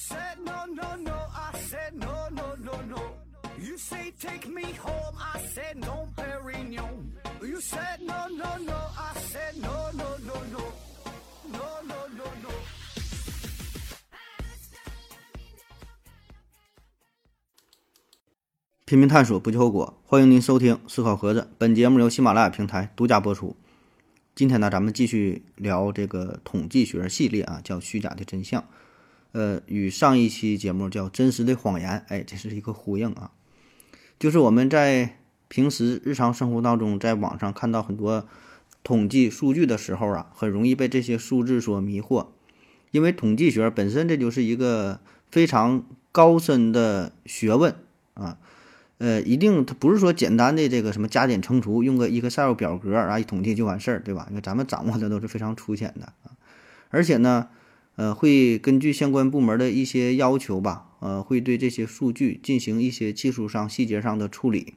[0.00, 1.12] said no, no, no.
[1.12, 3.02] I said no, no, no, no.
[3.58, 5.14] You say take me home.
[5.18, 7.12] I said no, Perignon.
[7.42, 8.78] You said no, no, no.
[8.96, 10.60] I said no, no, no, no.
[11.52, 12.50] No, no, no, no.
[18.86, 20.00] 拼命探索，不计后果。
[20.06, 23.54] 欢迎您收听《思考盒子》，本节目由喜马拉雅平台独家播出。
[24.34, 28.64] 今天呢，咱们继续聊这个统计学系列啊，叫“虚假的真相”。
[29.32, 33.30] 呃，与上一期节目叫“真实的谎言”，哎，这是一个呼应啊。
[34.18, 35.16] 就是我们在
[35.48, 38.26] 平时日常生活当中，在网上看到很多
[38.82, 42.26] 统计数据的时候啊，很容易被这些数字所迷惑，
[42.90, 47.74] 因为统计学本身这就是一个非常高深的学问
[48.14, 48.38] 啊。
[48.98, 54.26] 呃，一定它不是说简单的这个什么加减乘除，用个 Excel 表格啊一统计就完事儿，对吧？
[54.28, 56.36] 因为咱们掌握的都是非常粗浅的啊，
[56.90, 57.48] 而且呢，
[58.00, 64.72] 呃，会根据相关部门的一些要求吧，呃，会对这些数据进行一些技术上细节上的处理。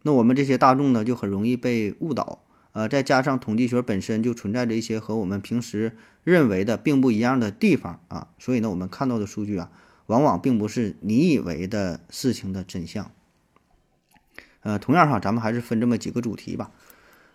[0.00, 2.42] 那我们这些大众呢，就很容易被误导，
[2.72, 9.70] 呃，再加上统计学本身就存在着一些和我们平时认为的并不一样的地方啊，所以呢，我们看到的数据啊，
[10.06, 13.10] 往往并不是你以为的事情的真相。
[14.62, 16.70] 呃，同样哈，咱们还是分这么几个主题吧。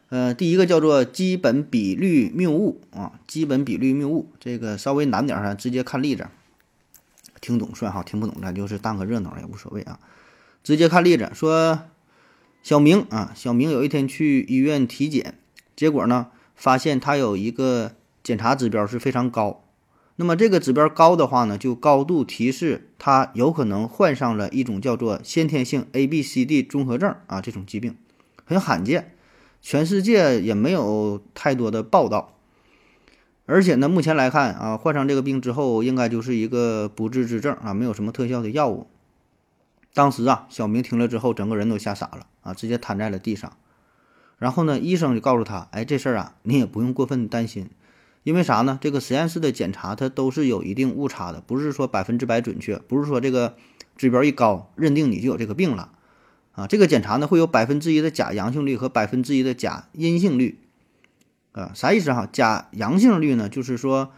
[0.10, 6.28] 呃，第一个叫做基本比率谬误啊，基本比率谬误这个稍微难点哈，直接看例子，
[7.40, 10.00] 听懂算哈，听不懂咱就是当个热闹也无所谓啊。
[10.64, 11.82] 直接看例子，说
[12.64, 15.36] 小明啊，小明有一天去医院体检，
[15.76, 17.94] 结果呢，发现他有一个
[18.24, 19.64] 检查指标是非常高。
[20.16, 27.96] 那么这个指标高的话呢，就高度提示他有可能患上了一种叫做先天性 ABCD 综合症啊，这种疾病
[28.44, 29.14] 很罕见，
[29.62, 32.36] 全世界也没有太多的报道。
[33.46, 38.88] 而且呢，目前来看啊，患上这个病之后，应该就是一个不治之症啊，没有什么特效的药物。
[39.94, 43.58] 当时啊，小明听了之后，整个人都吓傻了啊，直接瘫在了地上。
[44.38, 47.69] 然后呢，医生就告诉他，哎，这事儿啊，你也不用过分担心。
[48.24, 48.78] 因为啥呢？
[48.80, 53.56] 这个实验室的检查它都是有一定误差的，不是说百分之百准确，不是说这个
[53.96, 55.94] 指标一高，认定你就有这个病了，
[56.59, 60.59] 啊，这个检查呢会有百分之一的假阳性率和百分之一的假阴性率，
[61.53, 62.28] 啊，啥意思哈？
[62.30, 64.12] 假阳性率呢，就是说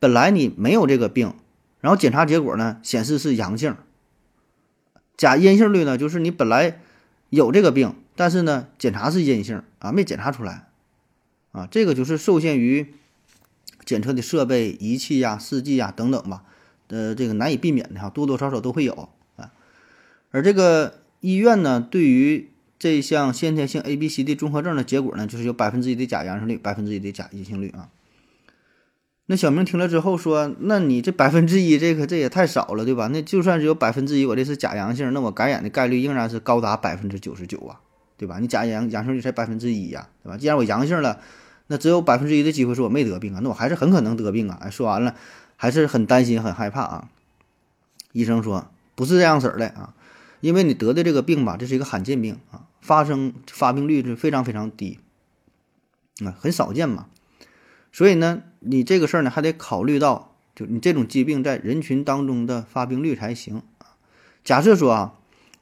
[0.00, 1.32] 本来你没有这个病，
[1.80, 3.76] 然后检查结果呢显示是阳性，
[5.16, 6.80] 假阴性率呢，就是你本来
[7.30, 10.66] 有这个病，但是呢检查是阴性啊，没检查出来，
[11.52, 12.94] 啊，这个就是受限于。
[13.86, 16.44] 检测的设备、仪器呀、试剂呀等等吧，
[16.88, 19.52] 呃，这个难以避免的哈，多多少少都会有啊。
[20.30, 27.88] 而这个医院呢，对于这项先天性 ABCD 综合症的结果呢，就是有百分之一的假阳性率，百分之一的假阴性率啊。
[29.24, 33.06] 那小明听了之后说：“那你这百分之一，这个这也太少了，对吧？
[33.06, 37.80] 那就算是有百分之一，我这是假阳性，那我感染的概率仍然是高达百分之九十九啊，
[38.18, 38.38] 对吧？
[38.38, 40.36] 你假阳阳性率才百分之一呀，对吧？
[40.36, 41.20] 既然我阳性了。”
[41.68, 44.58] 那只有百分之一的机会说我没得病啊，那我还是很可能得病啊！
[44.60, 45.14] 哎，说完了，
[45.56, 47.08] 还是很担心、很害怕啊。
[48.12, 49.93] 医生说不是这样式儿的啊，
[50.44, 54.98] 因为你得的这个病吧，这是一个罕见病啊，发生发病率是非常非常低
[56.22, 57.06] 啊，很少见嘛。
[57.90, 63.96] 所以呢，你这个事儿呢还得考虑到，就你这种疾病在人群当中的发病率才行啊。
[64.44, 65.14] 假设说啊，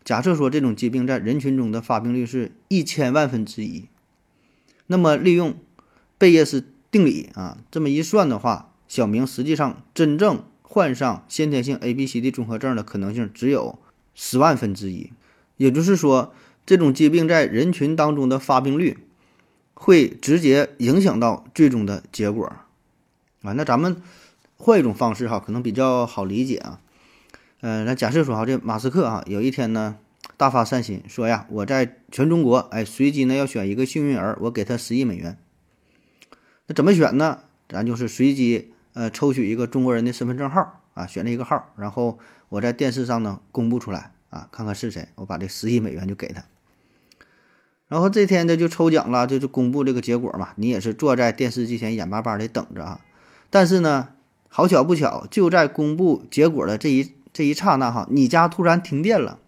[0.04, 3.86] 假设说这种疾病在人群中的发病率是一千万分之一，
[4.88, 5.54] 那么利用。
[6.18, 13.80] 贝叶斯定理啊，这么一算的话，小明实际上真正患上先天性 ABCD 综合症的可能性只有
[14.14, 15.12] 十万分之一。
[15.56, 16.34] 也就是说，
[16.66, 18.98] 这种疾病在人群当中的发病率
[19.74, 22.46] 会直接影响到最终的结果
[23.42, 23.52] 啊。
[23.52, 24.02] 那咱们
[24.56, 26.80] 换一种方式哈，可能比较好理解啊。
[27.60, 29.96] 嗯，那假设说哈，这马斯克啊，有一天呢
[30.36, 35.38] 大发善心，说呀，我在全中国哎随机呢要选一个幸运儿，我给他十亿美元。
[36.66, 37.40] 那怎么选呢？
[37.68, 42.18] 咱就是随机呃抽取一个中国人的身份证号啊，选了一个号，然后
[42.48, 46.44] 我在电视上呢公布出来啊，看看是谁，我把这十亿美元就给他。
[47.88, 50.50] 然后这天呢就抽奖了，就就公布这个结果嘛。
[50.56, 53.00] 你也是坐在电视机前眼巴巴的等着啊。
[53.50, 54.08] 但是呢，
[54.48, 59.38] 好巧不巧，就在公布结果的这一这一刹那哈，你家突然停电了，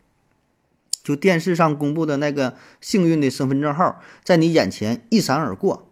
[1.03, 5.89] 就电视上公布的那个幸运的身份证号在你眼前一闪而过。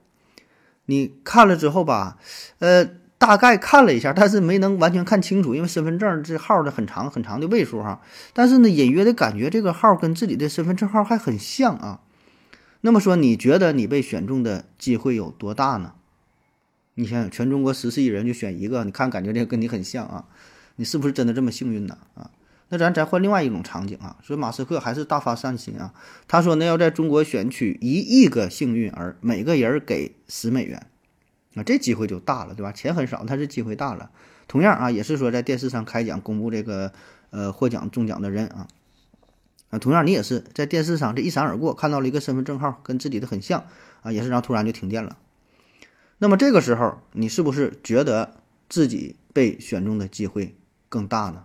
[0.84, 2.18] 你看了之后吧，
[2.58, 2.86] 呃，
[3.22, 8.00] 大概看了一下，但是没能完全看清楚，因为身份证这号的很长很长的位数哈。
[8.32, 12.00] 但是呢，隐约的感觉这个号跟自己的身份证号还很像啊。
[12.80, 15.92] 那么说，你觉得你被选中的机会有多大呢？
[16.94, 20.24] 你想想，全中国十四亿人就选一个，你看感觉这个跟你很像啊。
[20.74, 21.96] 你是不是真的这么幸运呢？
[22.14, 22.28] 啊，
[22.70, 25.94] 那咱再换另外一种场景啊，所以马斯克还是大发善心啊，
[26.26, 30.88] 他说呢要在中国选取一亿个幸运儿，每个人给十美元，
[31.54, 32.72] 那，这机会就大了，对吧？
[32.72, 34.10] 钱很少，但是机会大了。
[34.48, 36.92] 同样啊，也是说在电视上开奖公布这个
[37.30, 38.68] 呃获奖中奖的人啊，
[39.70, 43.64] 啊，同样你也是在电视上这一闪而过，看到了一个身份证号跟自己的很像
[44.02, 45.16] 啊，也是然后突然就停电了。
[46.18, 48.36] 那么这个时候，你是不是觉得
[48.68, 50.54] 自己被选中的机会
[50.88, 51.44] 更大呢？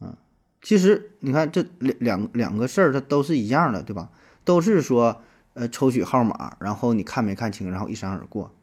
[0.00, 0.18] 啊，
[0.62, 4.10] 其实你看这两两两个事儿，它都是一样的，对吧？
[4.44, 5.22] 都是说
[5.54, 8.54] 呃抽取号码，然后你看没看清，然后一闪而过，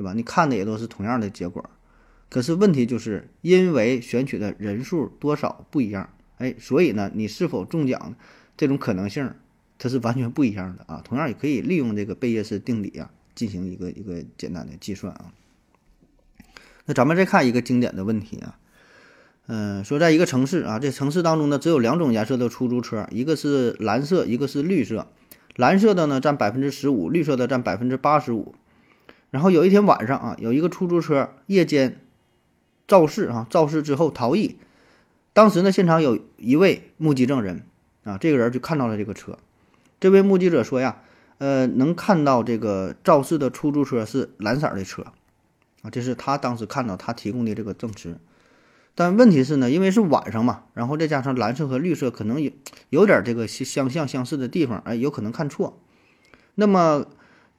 [0.00, 0.14] 对吧？
[0.14, 1.68] 你看的也都是同样的结果。
[2.30, 6.08] 可是问题就是因为选取的人数多少不一样，
[6.38, 8.14] 哎，所以呢，你是否中奖
[8.56, 9.34] 这种可能性
[9.78, 11.02] 它是完全不一样的啊。
[11.04, 15.34] 同样也可以利用这个贝叶斯定理啊进行一个一个简单的计算啊。
[16.86, 18.56] 那咱们再看一个经典的问题啊，
[19.48, 25.08] 嗯，说在一个城市啊，这城市当中呢只有两种颜色的出租车，一个是蓝色，一个是绿色，
[25.56, 28.54] 蓝色的呢占百分之十五，绿色的占百分之八十五。
[29.30, 32.00] 然后有一天晚上啊，有一个出租车夜间。
[32.88, 33.46] 肇事啊！
[33.48, 34.56] 肇事之后逃逸，
[35.32, 37.62] 当时呢，现场有一位目击证人
[38.02, 39.38] 啊，这个人就看到了这个车。
[40.00, 41.00] 这位目击者说呀，
[41.38, 45.04] 呃，能看到这个肇事的出租车是蓝色的车
[45.82, 48.18] 啊，这是他当时看到他提供的这个证词。
[48.96, 52.50] 但问题是呢，因为是晚上嘛，然后再加上蓝色和绿色可能有
[52.88, 55.78] 有点这个相像相似的地方，哎，有可能看错。
[56.56, 57.06] 那么。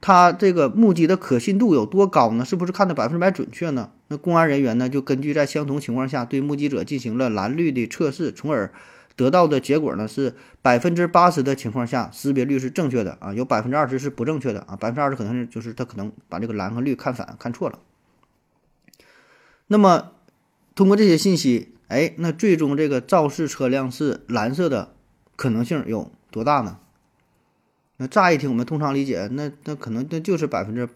[0.02, 2.44] 他这个目击的可信度有多高呢？
[2.44, 3.92] 是不是看的百分之百准确呢？
[4.08, 8.74] 那公安人员呢，就根据在相同情况下对目击者进行了蓝绿的测试，从而
[9.16, 17.78] 得到的结果呢是百分之八十的情况下识别率是正确的啊，有百分之二十是不正确的啊，百分之二十可能是就是他可能把这个蓝和绿看反看错了。
[19.68, 20.14] 那么
[20.74, 24.94] 通过这些信息，哎，那最终这个肇事车辆是蓝色的
[25.36, 26.80] 可能性有多大呢？
[28.02, 30.90] 那乍一听，我们通常理解，那那可能那就是百分之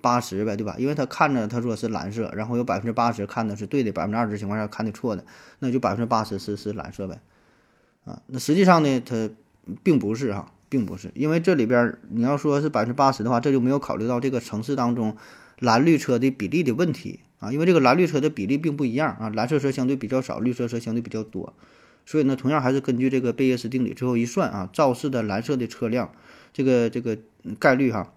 [0.00, 0.74] 八十呗，对吧？
[0.80, 5.24] 因为他看着他说是蓝色，然后有百分之八十看的是对的，百分之二十情况下看的错的，
[5.60, 7.20] 那就百分之八十是是蓝色呗，
[8.04, 9.30] 啊，那实际上呢，它
[9.84, 15.16] 并不是哈，并不是，因为这里边你要说是百分之八十的话，这就没有考虑到这个城市当中
[15.60, 21.54] 蓝绿车的比例的问题啊，因为这个蓝绿车的比例并不一样啊，蓝色车相对比较少，绿色车相对比较多，
[22.04, 26.10] 所以呢，同样还是根据这个贝叶斯定理最后一算啊，肇事的蓝色的车辆。
[26.52, 27.16] 这个这个
[27.58, 28.12] 概率哈，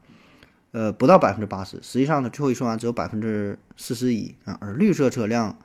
[0.72, 1.78] 呃，不到百分之八十。
[1.82, 4.58] 实际上呢，最后一算完只有百分之四十一啊。
[4.60, 5.58] 而绿色车辆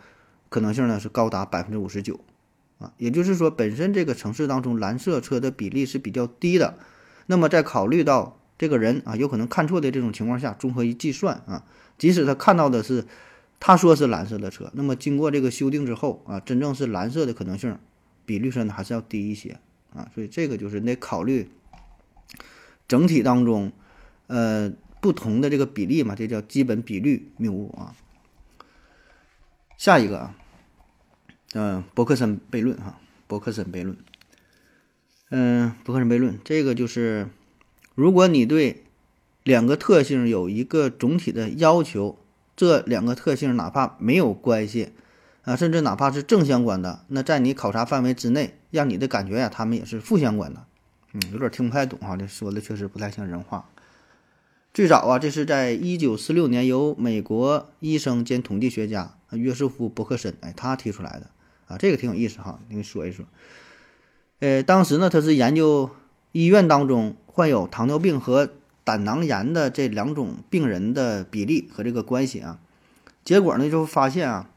[0.49, 2.21] 可能性呢是高达百分之五十九
[2.79, 2.93] 啊。
[2.99, 6.75] 也就是说，本身这个城市当中蓝色车的比例是比较低的。
[7.27, 11.65] 那么在考虑到这个人啊有可能看错的这种情况下，综合一计算啊，
[11.97, 13.07] 即使他看到的是
[13.61, 17.79] 他说是蓝色的车，那么经过这个修订之后啊，真正是蓝色的可能性
[18.25, 19.59] 比绿色呢还是要低一些
[19.95, 20.09] 啊。
[20.15, 21.51] 所以这个就是你得考虑。
[22.89, 23.71] 整体当中，
[24.27, 27.95] 呃，不同的这个比例嘛，这叫基本比率谬误啊。
[29.77, 30.35] 下一个啊，
[31.53, 32.99] 嗯，伯克森悖论哈，
[33.29, 33.97] 伯克森悖论，
[35.31, 37.29] 嗯，伯克森悖论，这个就是，
[37.95, 38.83] 如果你对
[39.45, 42.19] 两个特性有一个总体的要求，
[42.57, 44.93] 这两个特性哪怕没有关系
[45.43, 50.67] 啊，甚至哪怕是正相关的，那在你考察范围之内，让你的感觉呀，他们也是负相关的。
[51.13, 53.69] 嗯，有点听不太懂哈，这说的确实不太像人话。
[54.75, 61.31] 最早啊，这是在一九四六年由美国医生兼统计学家约瑟夫·伯克森哎他提出来的
[61.67, 63.25] 啊，这个挺有意思哈，你说一说。
[64.41, 65.91] 呃，当时呢，他是研究
[66.33, 68.51] 医院当中患有糖尿病和
[68.85, 72.61] 胆囊炎的这两种病人的比例和这个关系啊，
[73.25, 74.51] 结果呢就发现啊，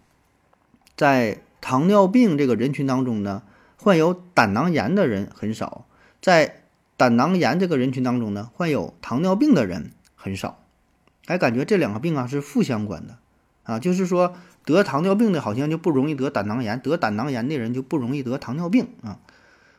[0.97, 3.41] 在糖尿病这个人群当中呢，
[3.77, 5.85] 患有胆囊炎的人很少。
[6.21, 6.61] 在
[6.97, 10.59] 胆囊炎这个人群当中呢，患有糖尿病的人很少，
[11.25, 13.17] 还，感觉这两个病啊是负相关的，
[13.63, 19.19] 啊，就是说得糖尿病的好像就不容易得胆囊炎，得胆囊炎的人就不容易得糖尿病啊。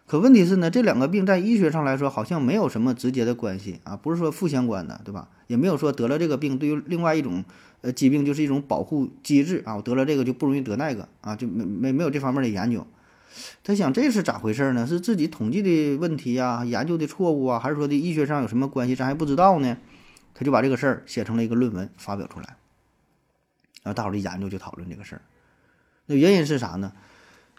[0.05, 5.29] 可问题是呢，这两个病在医学上来说好像没有什么直接的关系啊，不是说负相关的，对吧？
[5.47, 7.45] 也没有说得了这个病对于另外一种
[7.83, 12.85] 呃疾病就是一种保护机制啊，我得了这个就不容易得那个啊，就没没没有这方面的研究。
[13.65, 14.87] 他想这是咋回事呢？
[14.87, 18.95] 是自己统计的问题呀，研究的错误啊，还是说的医学上有什么关系？
[18.95, 19.77] 咱还不知道呢。
[20.35, 22.57] 他就把这个事儿写成了一个论文发表出来，
[23.83, 25.23] 然后大伙儿一研究就讨论这个事儿。
[26.07, 26.95] 那原因是啥呢？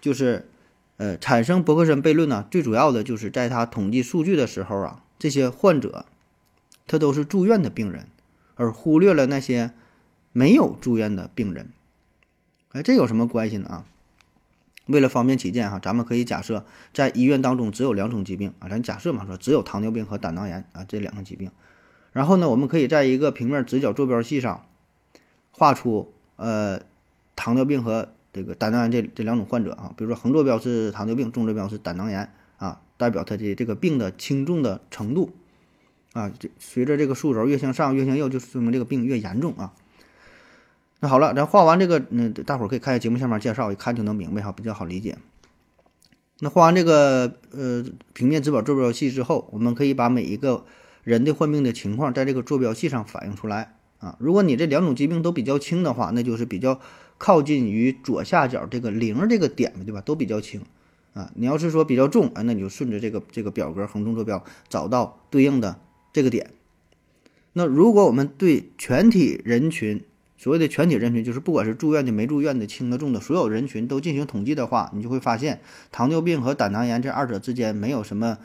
[0.01, 0.49] 就是，
[0.97, 6.05] 呃，产生伯克森悖论呢，最主要的就是在他统计数据的时候啊，这些患者
[6.87, 8.07] 他都是住院的病人，
[8.55, 9.71] 而忽略了那些
[10.31, 11.69] 没有住院的病人。
[12.71, 13.85] 哎，这有什么关系呢啊？
[14.87, 21.49] 为了方便起见哈，咱们可以假设在医院当中只有两种疾病啊，咱假设嘛说只有糖尿病和胆囊炎啊这两个疾病。
[22.11, 24.65] 然后呢，我们可以在一个平面直角坐标系上
[25.51, 26.81] 画出呃
[27.35, 35.31] 糖尿病和这个胆囊炎这这两种患者啊，比如说横坐标是糖尿病，纵坐标是胆囊炎啊，代表它的这个病的轻重的程度
[36.11, 39.73] 啊，这随着这个数轴越向上越向右，就说明这个病越严重啊。
[41.03, 45.17] 那好了，咱画完这个，嗯，大伙儿可以看一下节目下面介绍，一看就能明白哈，比较好理解。
[46.39, 47.83] 那画完这个呃
[48.13, 50.63] 平面直角坐标系之后，我们可以把每一个
[51.03, 54.15] 人的患病的情况在这个坐标系上反映出来啊。
[54.17, 56.79] 如果你这两种疾病都比较轻的话，那就是比较
[57.17, 59.99] 靠近于左下角这个零这个点对吧？
[59.99, 60.61] 都比较轻
[61.11, 61.29] 啊。
[61.35, 65.81] 你要是说比较重啊，那你就顺着这个这个表格横纵坐标找到对应的
[66.13, 66.51] 这个点。
[67.51, 70.01] 那如果我们对全体人群，
[70.43, 78.37] 所谓的全体人群，就是不管是住院的、没住院的、轻的、重的，所有人群都进行统计的话，你就会发现，糖尿病和胆囊炎这二者之间没有什么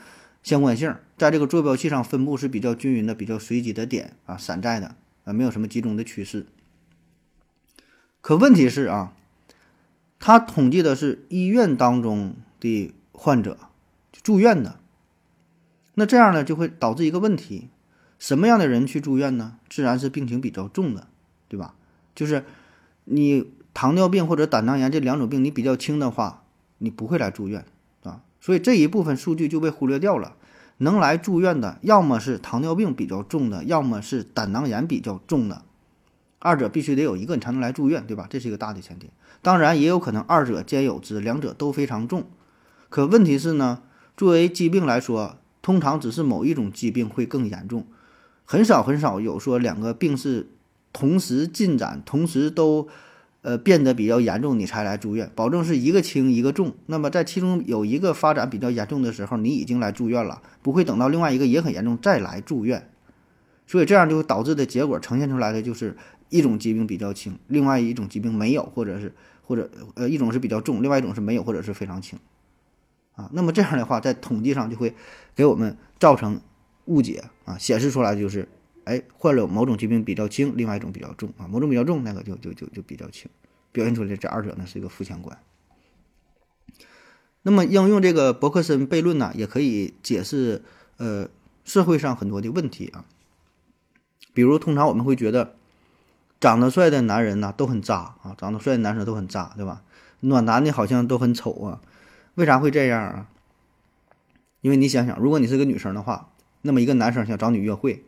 [0.44, 6.46] 相关性，在这个坐标系上分布是比较均匀的、比较随机的点啊，散在的啊，没有什么集中的趋势。
[8.20, 9.12] 可问题是啊，
[10.20, 13.58] 他统计的是医院当中的患者，
[14.22, 14.78] 住院的，
[15.94, 17.70] 那这样呢就会导致一个问题：
[18.20, 19.58] 什么样的人去住院呢？
[19.68, 21.08] 自然是病情比较重的，
[21.48, 21.74] 对吧？
[22.18, 22.44] 就是
[23.04, 26.42] 你糖尿病或者胆囊炎这两种病，你比较轻的话，
[26.78, 27.64] 你不会来住院
[28.02, 28.22] 啊。
[28.40, 30.34] 所以这一部分数据就被忽略掉了。
[30.78, 35.62] 能来住院的，要么是糖尿病比较重的，要么是胆囊炎比较重的，
[36.40, 38.26] 二者必须得有一个你才能来住院，对吧？
[38.28, 39.10] 这是一个大的前提。
[39.40, 42.24] 当然也有可能二者兼有之，两者都非常重。
[42.88, 43.82] 可问题是呢，
[44.16, 47.86] 作为疾病来说，通常只是某一种疾病会更严重，
[48.44, 50.48] 很少很少有说两个病是。
[50.92, 52.88] 同时进展，同时都，
[53.42, 56.74] 呃，变得比较严重，你才来住院，保证是一个轻一个重。
[56.86, 62.90] 那么在其中有一个发展比较严重的时候，你已经来住院了，不会等到另外一个也很严重再来住院。
[63.66, 65.96] 所以这样就导致的结果呈现出来的就是
[66.30, 69.12] 一种疾病比较轻，另外一种疾病没有，或者是
[69.44, 72.18] 或者呃一种是比较重，另外一种是没有或者是非常轻。
[73.14, 74.94] 啊，那么这样的话在统计上就会
[75.34, 76.40] 给我们造成
[76.86, 78.48] 误解啊，显示出来就是。
[78.88, 83.30] 哎，患了某种疾病比较轻，另外一种比较重啊，某种比较重，那个就就就就比较轻，
[83.70, 85.38] 表现出来这二者呢是一个负相关。
[87.42, 90.62] 那么应用这个伯克森悖论呢，也可以解释
[90.96, 91.28] 呃
[91.64, 93.04] 社会上很多的问题啊，
[94.32, 95.54] 比如通常我们会觉得
[96.40, 99.82] 长得帅的男人呢都很渣啊，长得帅的男生都很渣，对吧？
[100.20, 101.80] 暖男的好像都很丑啊，
[102.36, 103.28] 为啥会这样啊？
[104.62, 106.30] 因为你想想，如果你是个女生的话，
[106.62, 108.04] 那么一个男生想找你约会。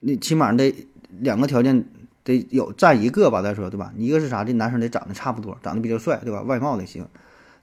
[0.00, 0.74] 你起码得
[1.20, 1.84] 两个条件
[2.22, 3.92] 得有占一个吧，再说对吧？
[3.96, 4.44] 一个是啥？
[4.44, 6.42] 这男生得长得差不多，长得比较帅，对吧？
[6.42, 7.06] 外貌得行。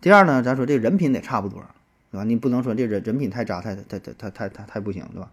[0.02, 1.64] 第二呢，咱说这人品得差不多，
[2.12, 2.24] 对吧？
[2.24, 5.32] 你不能说这人人品太渣，太太太太太太太不行，对吧？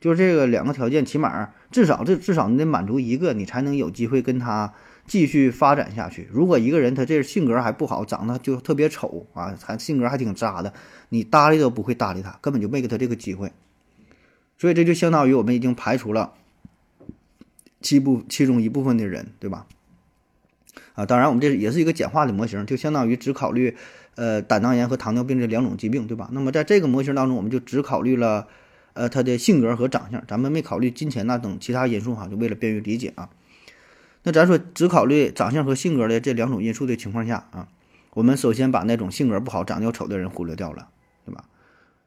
[0.00, 4.74] 就是这个两个条件，起码至少这至少你得满足一个，你才能有机会跟他
[5.06, 6.28] 继续发展下去。
[6.30, 10.74] 如果一个人他这性格还不好，长得就特别丑啊，还性格还挺渣的，
[11.08, 13.50] 你搭理都不会搭理他，根本就没给他这个机会。
[14.58, 16.34] 所以这就相当于我们已经排除了。
[17.80, 19.66] 七部其中一部分的人，对吧？
[20.94, 23.76] 啊，当然，我们这也是一个简化的模型，就相当于只考虑，
[24.14, 26.30] 呃，胆囊炎和糖尿病这两种疾病，对吧？
[26.32, 28.48] 那么在这个模型当中，我们就只考虑了，
[28.94, 33.28] 呃，他的性格和长相，咱们没考虑金钱那等其他因素哈，就为了便于理解啊。
[34.22, 37.68] 那咱说只考虑长相和性格的这两种因素的情况下啊，
[38.14, 40.88] 我们首先把那种性格不好、长得又丑的人忽略掉了，
[41.26, 41.44] 对吧？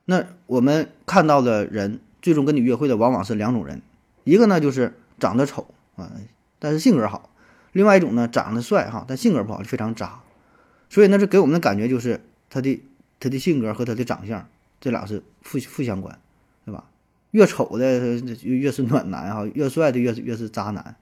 [0.05, 3.81] 那我们看到的人，最终跟你约会的往往是两种人，
[4.25, 4.93] 一个呢就是。
[5.19, 5.65] 长得丑
[5.95, 6.11] 啊，
[6.59, 7.31] 但是性格好；
[7.71, 10.19] 另外一种呢，长得帅哈，但性格不好，非常渣。
[10.89, 12.79] 所以呢，这给我们的感觉就是他的
[13.19, 14.47] 他的性格和他的长相，
[14.79, 16.19] 这俩是负负相关，
[16.65, 16.83] 对吧？
[17.31, 20.95] 越丑的越是暖男哈，越帅的越是越是渣男，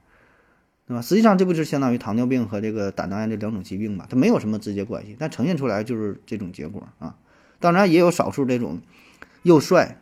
[0.88, 1.02] 对吧？
[1.02, 4.06] 实际上这不是相当于糖尿病和这个胆囊炎这两种疾病嘛？
[4.08, 7.18] 它没有什么直接关系，但呈现出来就是这种结果啊。
[7.60, 8.80] 当然也有少数这种
[9.42, 10.00] 又帅。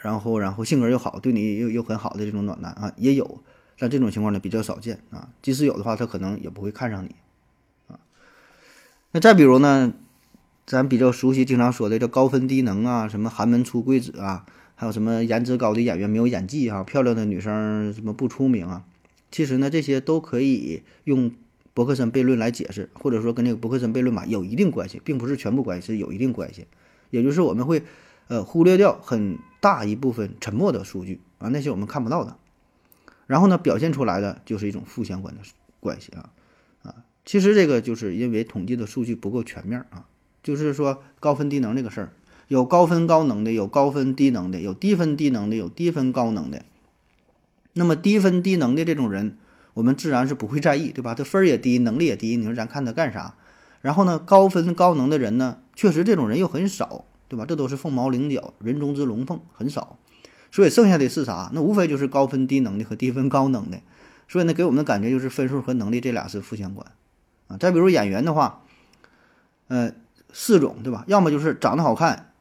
[0.00, 3.42] 然后，然后性格又好，对你又又很好的这种暖男啊，也有，
[3.78, 5.28] 但这种情况呢比较少见啊。
[5.42, 7.16] 即使有的话，他可能也不会看上你
[7.88, 7.98] 啊。
[9.10, 9.92] 那再比如呢，
[10.64, 18.84] 咱比较熟悉、经常说的叫高分低能啊，什么寒门出贵子啊，还有什么颜值高的演员没有演技哈，漂亮的女生什么不出名啊。
[19.32, 21.32] 其实呢，这些都可以用
[21.74, 26.68] 伯克森悖论来解释，或者说跟这个伯克森悖论吧有一定关系，并不是全部关系，是有一定关系。
[27.10, 27.82] 也就是我们会。
[28.28, 32.36] 呃，忽略掉很大一部分沉默的数据啊，那些我们看不到的，
[33.26, 35.40] 然后呢，表现出来的就是一种负相关的
[35.80, 36.30] 关系啊
[36.82, 36.94] 啊，
[37.24, 40.06] 其实这个就是因为统计的数据不够全面啊，
[40.42, 42.12] 就是说高分低能这个事儿，
[42.48, 46.62] 有高分高能的，有高分低能的，有低分低能的，有低分高能的。
[47.72, 49.38] 那么低分低能的这种人，
[49.74, 51.14] 我们自然是不会在意，对吧？
[51.14, 53.34] 他分儿也低，能力也低，你说咱看他干啥？
[53.80, 57.44] 然后呢，高分高能的人呢，确实这种人又很少，对吧？
[57.46, 59.98] 这都是凤毛麟角，人中之龙凤，很少。
[60.50, 61.50] 所以剩下的是啥？
[61.52, 63.78] 那无非就是高分低能的和低分高能的。
[64.26, 66.86] 所以呢，给我们的感觉就是分数和能力这俩是负相关。
[67.48, 68.62] 啊，再比如演员的话，
[69.68, 69.92] 呃，
[70.32, 71.04] 四种对吧？
[71.06, 72.32] 要么就是长得好看，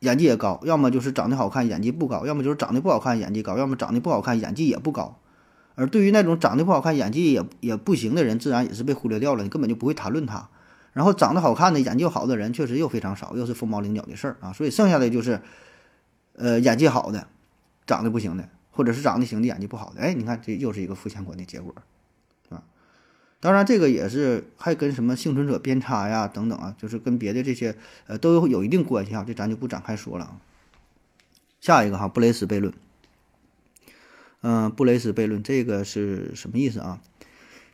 [0.00, 5.20] 演技也高；要么就是长得好看，演技不高；要么就是长得不好看，演技高；要么长得不好看，演技也不高。
[5.74, 10.48] 而对于那种长得不好看、演技也也不行的人，自然也是被忽略掉了，你根本就不会谈论他。
[10.96, 14.50] 然后长得好看的、演技好的人，确实又非常少，又是凤毛麟角的事儿啊。
[14.54, 15.42] 所以剩下的就是，
[16.32, 17.28] 呃，演技好的，
[17.86, 20.00] 长得不行的，或者是长得行的、演技不好的。
[20.00, 21.74] 哎，你看这又是一个负相关的结果。
[23.40, 27.76] 当然，这个也是还跟什么幸存者偏差呀等等啊，就是跟别的这些
[28.06, 30.40] 呃都有有一定关系啊，这咱就不展开说了啊。
[31.60, 32.72] 下一个哈，布雷斯悖论。
[34.40, 37.00] 嗯，布雷斯悖论这个是什么意思啊？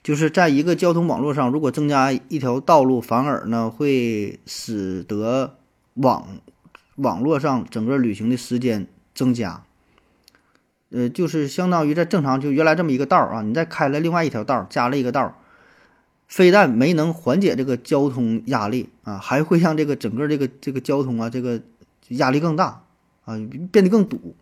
[0.03, 5.59] 就是在一个交通网络上，如果增加一条道路，反而呢会使得
[5.95, 6.27] 网
[6.97, 9.63] 网络上整个旅行的时间增加。
[10.91, 15.35] 呃，就是相当于在正常就原来这么一个道儿啊，你再开了另外一条道儿，加了一个道儿。
[16.27, 21.61] 非但没能缓解这个交通压力啊，还会让这个整个这个这个交通啊，这个
[22.09, 22.85] 压力更大
[23.25, 23.37] 啊，
[23.71, 24.35] 变得更堵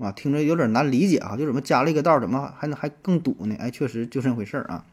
[0.00, 3.54] 啊，听着有点难理解啊，就怎么加了一个道，怎么还能还更堵呢？
[3.58, 4.84] 哎，确实就这回事儿啊。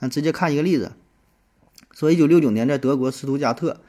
[0.00, 0.92] 那直接看一个例子，
[1.92, 3.80] 说一九六九年在德国斯图加特，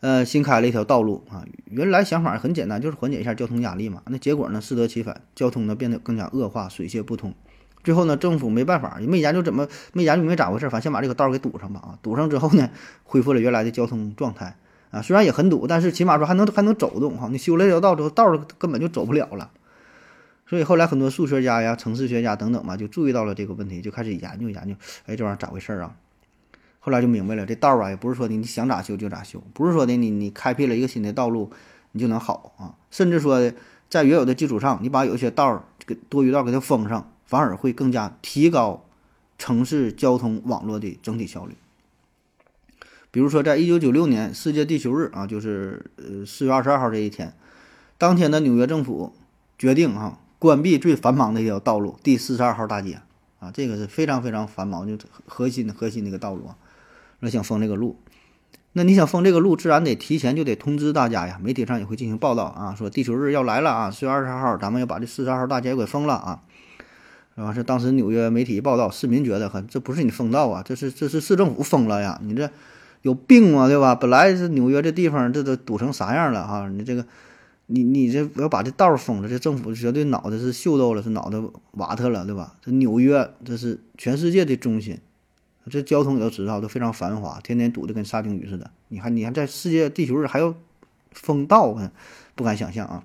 [0.00, 4.02] 呃，新开了一条道路啊，原来想法很简单，就是缓解一下交通压力嘛。
[4.06, 7.34] 那结果呢，适得其反，交通呢变得更加恶化，水泄不通。
[7.82, 11.98] 最后呢，政府没办法，也没研究怎么，没研究明白咋回事，反正先把这个道给堵上吧啊！
[12.02, 12.68] 堵上之后呢，
[13.04, 14.56] 恢复了原来的交通状态
[14.90, 15.00] 啊。
[15.00, 17.28] 虽然也很堵，但是起码说还能还能走动哈。
[17.30, 19.52] 你修了这条道之后，道根本就走不了了。
[20.48, 24.74] 所以后来很多数学家呀、城市学家等等嘛，就注意到了这个问题，就开始研究研究，
[25.06, 25.96] 哎，这玩意儿咋回事儿啊？
[26.78, 31.50] 后来就明白了，这道儿啊也不是说的你想咋修就咋修，不是说的你你开辟了一个新的道路
[31.92, 33.52] 你就能好啊，甚至说
[33.88, 37.12] 在原有的基础上，你把有些道这个多余道给它封上。
[37.26, 38.84] 反而会更加提高
[39.36, 41.56] 城市交通网络的整体效率。
[43.10, 47.34] 比如说，在一九九六年世界地球日啊，就是呃四月二十二号这一天，
[47.98, 49.12] 当天的纽约政府
[49.58, 53.00] 决定啊关闭最繁忙的一条道路——第四十二号大街
[53.40, 54.96] 啊，这个是非常非常繁忙，就
[55.26, 56.56] 核心的核心那个道路啊。
[57.20, 57.98] 那想封这个路，
[58.72, 66.42] 那你想封这个路，自然得提前就得通知大家呀，媒体上也会进行报道啊，说地球日要来了啊，四月二十号咱们要把这四十二号大街给封了啊。
[67.34, 67.52] 然后？
[67.52, 72.18] 是当时纽约媒体报道，市民觉得，很这不是你封道啊，这是这是市政府封了呀！
[72.22, 72.50] 你这
[73.02, 73.68] 有病吗？
[73.68, 73.94] 对吧？
[73.94, 76.66] 本来是纽约这地方，这都堵成啥样了啊？
[76.68, 77.04] 你这个，
[77.66, 81.38] 你你这要把这道封了，这政府绝对脑袋是秀逗了，是脑袋
[81.72, 82.54] 瓦特了，对吧？
[82.62, 84.98] 这纽约这是全世界的中心，
[85.68, 88.70] 这交通你都知道，都非常繁华，天天堵得跟沙丁鱼似的。
[88.88, 90.54] 你看，你看，在世界地球日还要
[91.10, 91.76] 封道，
[92.36, 93.04] 不敢想象啊！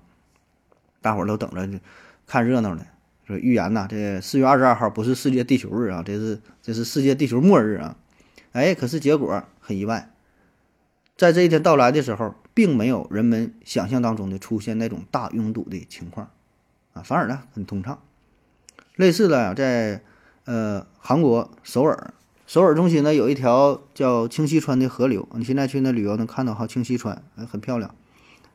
[1.02, 1.80] 大伙儿都等着
[2.28, 2.86] 看热闹呢。
[3.26, 7.98] 说预言呐，这四月二十二号不是世界地球日啊，这是这是世界地球末日啊！
[8.52, 10.12] 哎，可是结果很意外，
[11.18, 16.30] 在这一天到来的时候，并没有人们想象当中的出现那种大拥堵的情况
[16.94, 17.98] 啊，反而呢很通畅。
[18.98, 20.04] 类似的，在
[20.46, 22.14] 呃韩国首尔，
[22.46, 27.96] 首尔中心呢有一条叫清溪川的河流，你现在去那旅游能看到哈清溪川，很漂亮，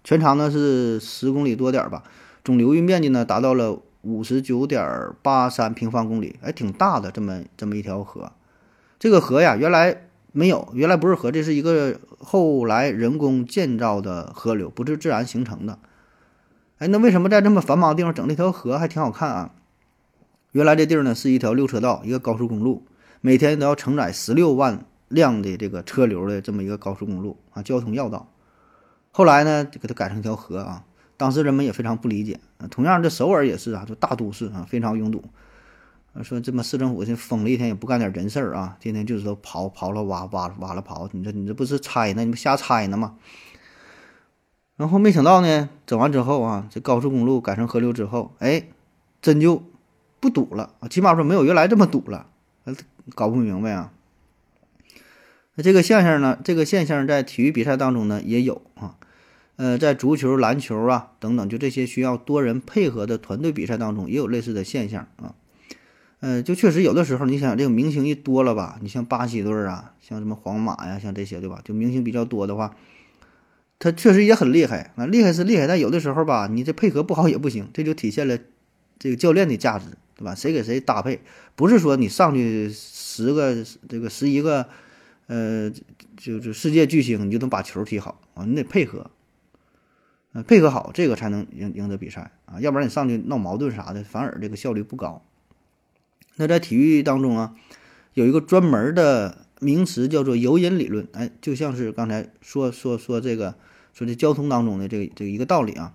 [0.05, 2.05] 全长呢是十公里多点儿吧，
[2.45, 3.83] 总流域面积呢达到了。
[4.03, 8.31] 五十九点八三平方公里，哎，挺大的这么这么一条河。
[9.01, 10.06] 这个河呀，原来
[10.37, 15.79] 没有，原来不是河，这是一个后来人工建造的河流，不是自然形成的。
[16.77, 19.53] 哎，那为什么在这么繁忙的地方整这条河还挺好看啊？
[20.53, 22.85] 原来这地儿呢是一条六车道，一个高速公路，
[23.23, 28.31] 每天都要承载十六万辆的这个车流的这么一个高速公路啊，交通要道。
[29.13, 30.85] 后来呢，就给它改成一条河啊。
[31.17, 32.39] 当时人们也非常不理解，
[32.71, 35.25] 同样这首尔也是啊，就大都市啊，非常拥堵。
[36.23, 42.25] 说这么市政府这封了一天也不干点人事儿啊，天天就是说刨刨了挖挖挖了刨，你这你这不是拆呢？
[42.25, 43.17] 你不瞎拆呢吗？
[44.77, 48.65] 然后没想到呢，整完之后啊，这高速公路改成河流之后，哎，
[49.23, 49.63] 真就
[50.21, 52.27] 不堵了啊，起码说没有原来这么堵了。
[53.15, 53.93] 搞不明白啊。
[55.55, 58.97] 那这个现象呢，这个现象在体育比赛当中呢也有啊。
[59.57, 65.35] 呃，在足球、篮球啊等等，就这些需要多人配合的团队比赛当中，也有类似的现象啊。
[66.27, 71.61] 呃，就确实有的时候，你想这个明星一多了吧，你像巴西队啊，像什么皇马呀，像这些对吧？
[71.65, 72.75] 就明星比较多的话，
[73.79, 78.37] 他确实也很厉害啊，厉害是厉害，但有的时候吧，你这配合不好也不行，这就体现了
[78.99, 79.87] 这个教练的价值，
[80.17, 80.35] 对吧？
[80.35, 81.21] 谁给谁搭配，
[81.55, 84.67] 不是说你上去十个这个十一个，
[85.29, 85.71] 呃，
[86.17, 89.13] 就是世界巨星，你就能把球踢好啊，你得配合，
[90.33, 95.23] 呃，配合好，这个才能赢赢得比赛啊，要不然你上去闹矛盾啥的，反而这个效率不高。
[96.37, 97.55] 那在体育当中啊，
[98.15, 103.55] 有一个专门的名词叫做游引理论，哎，就像是刚才说说说这个
[103.95, 105.95] 说这交通当中的这个这一个道理啊。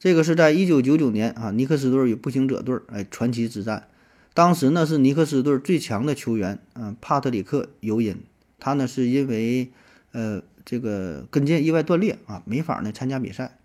[0.00, 3.86] 这个是在一九九九年啊，尼克斯队与步行者队哎传奇之战，
[4.34, 8.16] 当时呢是尼克斯队最强的球员嗯帕特里克尤因，
[8.58, 9.70] 他呢是因为
[10.10, 13.58] 呃这个跟腱意外断裂啊，没法呢参加比赛。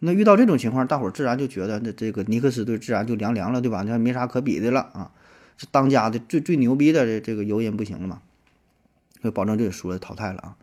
[0.00, 3.82] 那遇到这种情况，大伙儿自然就觉得那这个尼克斯队自然就凉凉了，对吧？
[3.86, 5.10] 那没啥可比的了啊。
[5.60, 8.22] 是当家的最最牛逼的这这个尤因不行了嘛？
[9.22, 10.56] 就保证这个输了淘汰了啊！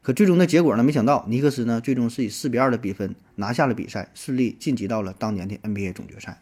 [0.00, 0.82] 可最终的结果呢？
[0.82, 6.40] 没想到尼克斯呢最终是以四比二的比分拿下了比赛，顺利晋级到了当年的 NBA 总决赛。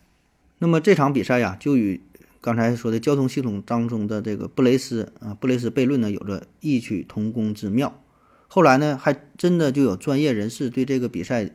[0.60, 2.00] 那么这场比赛呀，就与
[2.40, 8.00] 刚才说的交通系统当中的这个布雷斯啊布雷斯悖论呢有着异曲同工之妙。
[8.46, 11.50] 后来呢，还真的就有专业人士对这个比赛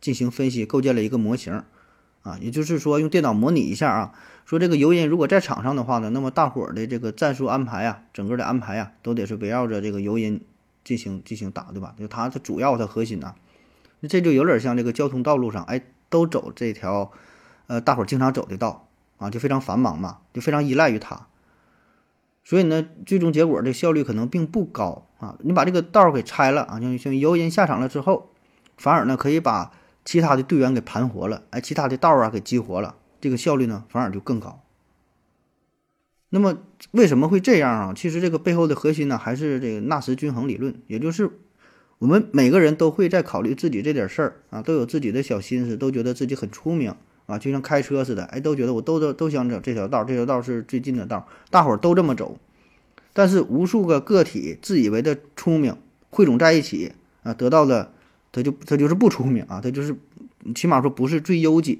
[0.00, 1.64] 进行分析，构建了一个模型
[2.22, 4.14] 啊，也就是说用电脑模拟一下啊。
[4.48, 10.42] 说这个尤因如果在场上的话呢，那么大伙儿的这个战术安排啊，整个的安排啊，都得是围绕着这个尤因
[10.82, 11.94] 进行进行打，对吧？
[11.98, 13.34] 就他的主要他核心呐，
[14.00, 17.12] 那这就有点像这个交通道路上，哎，都走这条，
[17.66, 21.26] 呃，大伙儿经常走的道啊，就非常繁忙嘛，就非常依赖于他。
[22.42, 25.36] 所以呢，最终结果这效率可能并不高啊。
[25.40, 28.30] 你把这个道给拆了啊，像像尤因下场了之后，
[28.78, 29.72] 反而呢可以把
[30.06, 32.94] 其他的队员给盘活了，哎，其他的道啊给激活了。
[33.20, 34.62] 这个效率呢，反而就更高。
[36.30, 36.58] 那么
[36.90, 37.94] 为什么会这样啊？
[37.96, 41.30] 其实这个背后的核心呢，还是这个纳什均衡理论，也就是
[41.98, 52.38] 我们每个人都会在考虑自己这点事儿啊，都有自己的小心思，都觉得自己很聪明啊，就像开车似的，哎，都觉得我都都都想走这条道，这条道是最近的道，大伙儿都这么走。
[53.14, 55.76] 但是无数个个体自以为的聪明
[56.10, 57.90] 汇总在一起啊，得到的
[58.30, 59.96] 他就他就是不聪明啊，他就是
[60.54, 61.78] 起码说不是最优解。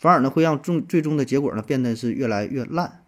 [0.00, 3.04] 反而呢，会让终最终的结果呢变得是越来越烂。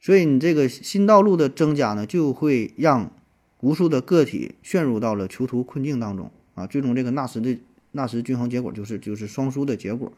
[0.00, 3.12] 所以你这个新道路的增加呢，就会让
[3.60, 6.66] 无数的个体陷入到了囚徒困境当中啊。
[6.66, 7.58] 最终这个纳什的
[7.92, 10.10] 纳什均衡结果就是就是双输的结果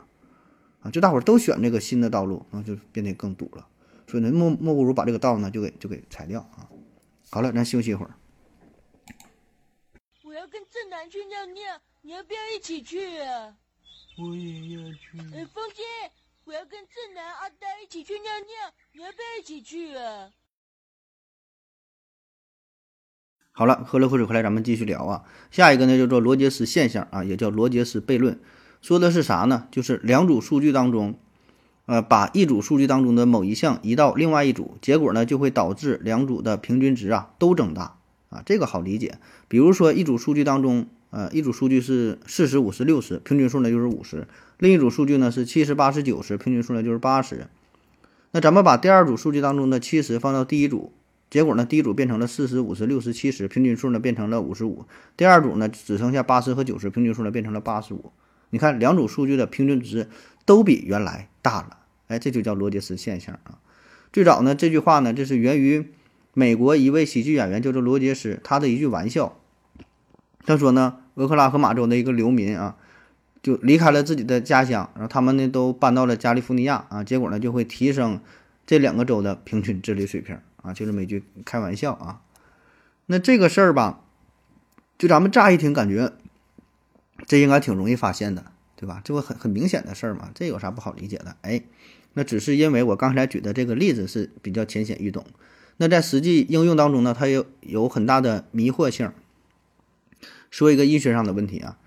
[0.82, 0.92] 啊。
[0.92, 3.66] 就大伙儿都选这个新的道路，那就变得更堵了。
[4.06, 6.70] 所以呢，莫莫不如把这个道呢就给就给裁掉啊。
[7.30, 8.14] 好了，咱休息一会儿。
[10.22, 13.56] 我要跟正南去尿尿，你要不要一起去啊？
[14.20, 15.16] 我也要去。
[15.32, 15.82] 呃，风姐，
[16.44, 20.30] 我要跟正南、阿呆一起去尿尿，你要不要一起去啊？
[23.52, 25.24] 好了，喝了口水回来，咱们继续聊啊。
[25.52, 28.40] 下一个呢叫做罗杰斯现象啊，也叫罗杰斯悖论，
[28.82, 29.68] 说的是啥呢？
[29.70, 31.16] 就是两组数据当中，
[31.86, 38.00] 呃，把一组数据当中的某一项移到另外一组，结果呢就会导致两组的平均值啊都增大
[38.30, 38.42] 啊。
[38.44, 40.88] 这个好理解，比如说一组数据当中。
[41.10, 44.26] 呃，一组数据是四十五十六十，平均数呢就是五十；
[44.58, 47.46] 另一组数据呢是七十八十九十，平均数呢就是八十。
[48.32, 50.92] 那咱们把第二组数据当中的七十放到第一组，
[51.30, 54.84] 结果呢，第一组变成了四十五十六十七十，平均数呢变成了五十五；
[55.16, 58.12] 第二组呢只剩下八十和九十，平均数呢变成了八十五。
[58.50, 60.08] 你看，两组数据的平均值
[60.44, 63.58] 都比原来大了，哎，这就叫罗杰斯现象啊。
[64.12, 65.86] 最早呢，这句话呢，这是源于
[66.34, 69.37] 美国一位喜剧演员叫做罗杰斯，他的一句玩笑。
[70.48, 72.74] 他说呢，俄克拉荷马州的一个流民啊，
[73.42, 78.18] 就离开了自己的家乡，然后他们呢都搬到了加利福尼亚啊，结果呢就会提升
[78.66, 82.22] 这两个州的平均智力水平啊，就这么一句开玩笑啊。
[83.04, 84.00] 那这个事儿吧，
[84.96, 86.14] 就咱们乍一听感觉，
[87.26, 89.02] 这应该挺容易发现的，对吧？
[89.04, 91.36] 这不很很明显的事儿嘛，这有啥不好理解的？
[91.42, 91.60] 哎，
[92.14, 95.26] 那只是因为我刚才举的这个例子是比较浅显易懂，
[95.76, 99.12] 那在实际应用当中呢，它有有很大的迷惑性。
[100.50, 101.78] 说一个医学上的问题啊，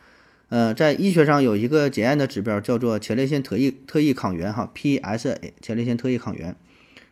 [0.50, 6.56] 呃，在医学上有一个检验的指标叫做前列腺特异特异抗原哈，PSA 前列腺特异抗原，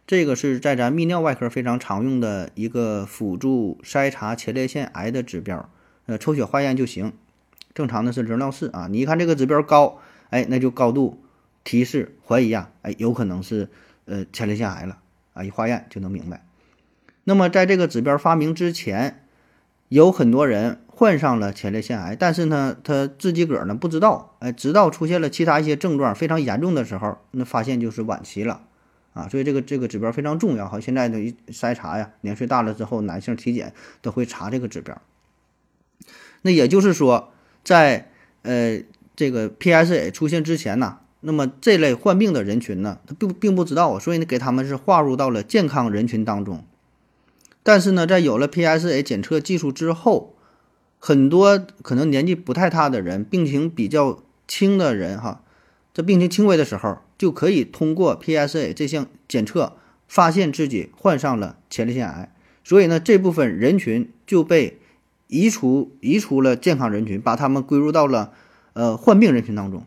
[0.05, 5.69] 这个是在咱泌尿外科非常常用的一个辅助筛查前列腺癌的指标，
[6.05, 7.13] 呃，抽血化验就行，
[7.73, 11.21] 正常的是零到四啊，你一看这个指标高，哎，那就高度
[11.63, 13.69] 提示怀疑啊，哎，有可能是
[14.05, 14.97] 呃前列腺癌了
[15.33, 16.45] 啊，一化验就能明白。
[17.23, 19.23] 那么在这个指标发明之前，
[19.89, 20.79] 有很多人。
[20.99, 28.63] 患上了前列腺癌，但是呢，他自己个儿呢不知道，哎，直到出现了其他一些症状非常严重的时候，那发现就是晚期了，
[29.13, 30.77] 啊，所以这个这个指标非常重要哈。
[30.77, 35.01] 现在的一筛查呀，年岁大了之后，男性体检都会查这个指标。
[36.41, 37.31] 那也就是说，
[37.63, 38.09] 在
[38.41, 38.81] 呃
[39.15, 46.65] 这个 PSA 出现之前呢，那么这类患病的人群呢，他并并不知道，所以呢给他们是划入到了健康人群当中。
[47.61, 50.35] 但是呢，在有了 PSA 检测技术之后，
[50.97, 55.43] 很多可能年纪不太大的人，病情比较轻的人哈，
[55.93, 59.73] 这病情轻微的时候，就可以通过 PSA 这项检测
[60.07, 62.33] 发现自己患上了前列腺癌。
[62.63, 64.79] 所以呢，这部分人群就被
[65.27, 68.33] 移除移除了健康人群，把他们归入到了
[68.73, 69.85] 呃患病人群当中。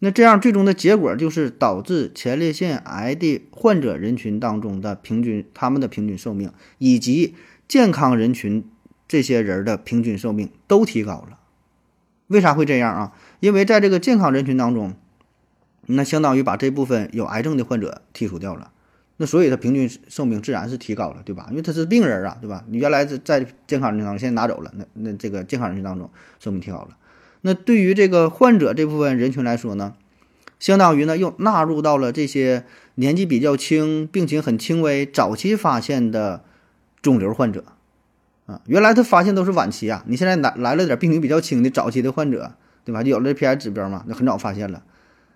[0.00, 7.34] 那这样最终的结果就是导致前列腺癌的患者人群当中的平均他们的平均寿命以及
[7.66, 8.64] 健康人群
[9.08, 11.40] 这些人的平均寿命都提高了。
[12.28, 13.12] 为啥会这样啊？
[13.40, 14.94] 因为在这个健康人群当中，
[15.86, 18.70] 那相当于把这部分有癌症的患者剔除掉了，
[19.16, 21.46] 那所以他平均寿命自然是提高了，对吧？
[21.50, 22.64] 因为他是病人啊，对吧？
[22.68, 26.08] 你原来在在健康人群当中，现在拿走了，那那这个健康人群当中
[26.38, 26.96] 寿命提高了。
[27.42, 29.94] 那对于这个患者这部分人群来说呢，
[30.58, 32.64] 相当于呢又纳入到了这些
[32.96, 36.42] 年纪比较轻、病情很轻微、早期发现的
[37.00, 37.64] 肿瘤患者
[38.46, 38.60] 啊。
[38.66, 43.04] 原来他发现都是晚期啊，你现在来来了点病情比较轻的早期的患者，对吧？
[43.04, 44.82] 就有了 P I 指标嘛，那很早发现了，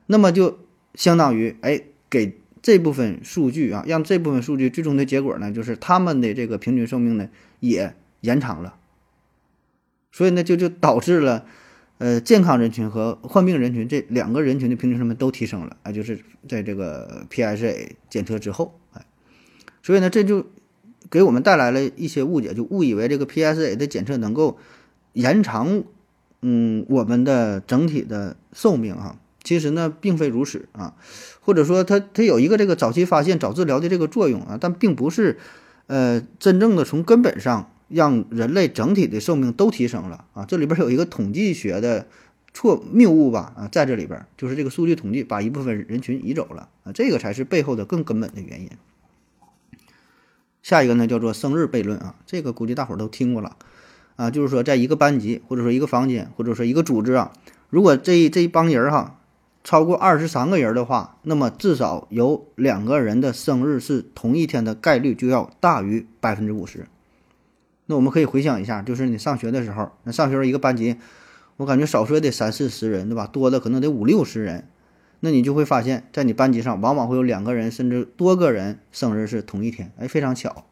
[0.07, 0.59] 那么就
[0.97, 7.29] 相当于哎给这部分数据啊，让这部分数据最终的结果呢，就是他们的这个平均寿命呢
[7.61, 8.75] 也延长了，
[10.11, 11.47] 所以呢就就导致了。
[11.99, 19.05] 呃，健康人群和患病人群这两个人群的平均寿命都提升了，啊，就是在这个 PSA 检测之后，哎，
[19.85, 20.47] 所以呢，这就
[21.09, 24.59] 给我们带来了一些误解，就误以为这个 PSA 的检测能够
[25.13, 25.85] 延长，
[26.41, 30.97] 嗯，我们的整体的寿命啊，其实呢，并非如此啊，
[31.41, 35.39] 或者说它它有一个这个早期发现、早治疗的这个作用啊，但并不是，
[35.87, 37.69] 呃，真正的从根本上。
[37.93, 40.45] 让人类整体的寿命都提升了啊！
[40.47, 42.07] 这里边有一个统计学的
[42.55, 48.71] 错谬误吧啊，在这里边就是这个数据统计把一部分人群移走了啊，这个才是背后的更根本的原因。
[50.63, 53.57] 下一个呢叫做生日悖论啊，这个估计大伙儿都听过了
[54.17, 57.33] 啊，就是说在一个班级或者说一个房间或者说一个组织啊，
[57.71, 59.19] 如果这这一帮人哈
[59.65, 66.87] 超过二十三个人的话，那么至少有两个人的生日是同一天的概率就要大于百分之五十。
[67.93, 70.97] 那我们可以回想一下，就是你上学的时候，那上学时候一个班级，
[71.59, 73.27] 我感觉少说也得三四十人，对吧？
[73.27, 74.67] 多的可能得五六十人。
[75.21, 80.65] 那你就会发现，在你班级上，往往会有两个人甚至多个人生日是同一天，哎，非常巧。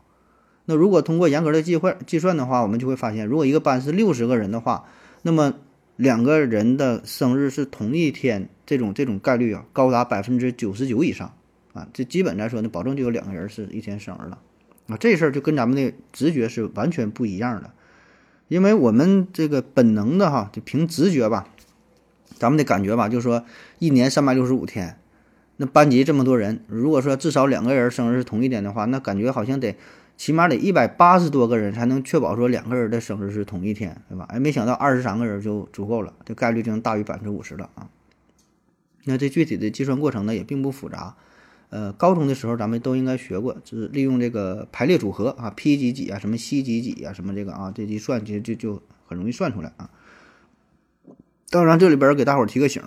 [0.65, 4.87] 那如果通过严格的计算计算的话，我们就会发现，如果一个班是六十个人的话，
[5.21, 5.57] 那么
[5.97, 11.35] 两个人的生日是同一天，这种这种概率啊，高达百分之九十九以上
[11.75, 11.87] 啊！
[11.93, 14.39] 这基本来说呢，保证就有两个人是一天生日了。
[14.91, 17.71] 啊，这事儿就跟咱们的直觉是完全不一样的，
[18.49, 21.49] 因为我们这个本能的哈，就凭直觉吧，
[22.37, 23.45] 咱们的感觉吧，就说
[23.79, 24.99] 一年三百六十五天，
[25.59, 29.77] 那班级这么多人，如果说至少两个人生日是同一天的话，那感觉好像得
[30.17, 34.27] 起码得一百八十多个人才能确保说两个人的生日是同一天，对吧？
[34.29, 37.89] 哎，没想到二十三个人就足够了，这概率就能大于百分之五十了啊。
[39.05, 41.17] 那这具体的计算过程呢，也并不复杂。
[41.71, 49.89] 呃，高中的时候咱们都应该学过，就是利用这个排列组合啊，P 几几啊，什么 C 几几啊，什么这个啊，这一算其实就就很容易算出来啊。
[51.49, 52.83] 当然，这里边给大伙儿提个醒，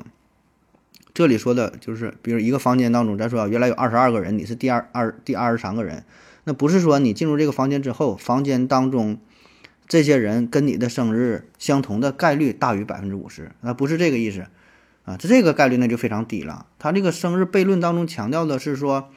[1.13, 6.03] 这里说的就是，比如一个房间当中，咱说啊原来有二十二个人，你是第二二第二十三个人，
[6.43, 9.17] 那不是说你进入这个房间之后，房间当中
[9.87, 14.47] 这些人跟你的生日相同的概率大于百分之五十，那不是这个意思。
[15.05, 16.65] 啊，这这个概率那就非常低了。
[16.79, 19.09] 他这个生日悖论当中强调的是说，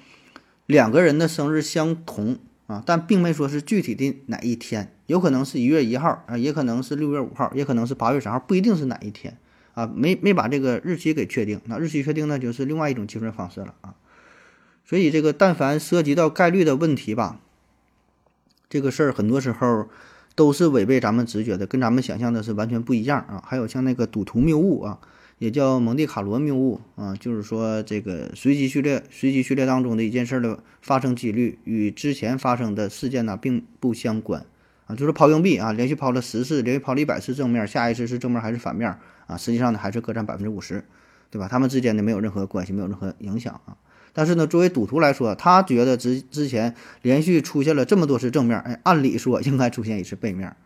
[0.66, 9.38] 两个人的生日相同啊，但并没说是具体的哪一天，有可能是一月一号啊，也可能是六月五号，也可能是八月三号，不一定是哪一天
[9.74, 11.60] 啊，没没把这个日期给确定。
[11.66, 13.94] 那日期确定呢，就是另外一种计算方式了啊。
[14.84, 17.38] 所以这个但凡涉及到概率的问题吧，
[18.68, 19.88] 这个事儿很多时候
[20.34, 23.44] 都是违背咱们直觉的，跟咱们想象的是完全不一样啊。
[23.46, 24.98] 还有像那个赌徒谬误啊。
[25.38, 34.46] 也叫蒙地卡罗谬误啊，就是说这个随机序列，随机序列当中的一件事的发生几率与之前发生的事件呢并不相关
[34.86, 38.96] 啊，就是抛硬币啊，连续抛了十次，连续抛了一百次正面，下一次是正面还是反面
[39.26, 39.36] 啊？
[39.36, 40.82] 实际上呢还是各占百分之五十，
[41.30, 41.46] 对吧？
[41.48, 43.76] 他们之间呢没有任何关系，没有任何影响啊。
[44.14, 50.56] 但是呢，作为赌徒来说，他觉得之之前连续出现了这么多次正面，哎，按理说应该出现一次背面。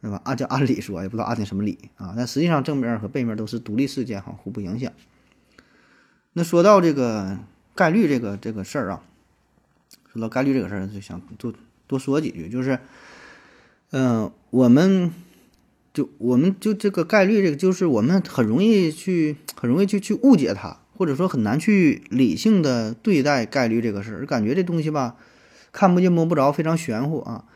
[0.00, 0.20] 对吧？
[0.24, 2.14] 按照按理说，也不知道按的什么理啊。
[2.16, 4.92] 但实际上，正面和背面都是独立事件，哈，互不影响。
[6.34, 7.38] 那说到这个
[7.74, 9.02] 概率这个这个事儿啊，
[10.12, 11.52] 说到概率这个事儿，就想多
[11.86, 12.78] 多说几句，就是，
[13.90, 15.10] 嗯、我们
[15.94, 25.16] 就我们就这个概率这个，就是我们很容易去很容易去去误解它，或者说很难去理性的对待概率这个事儿，感觉这东西吧，
[25.72, 27.46] 看不见摸不着，非常玄乎啊。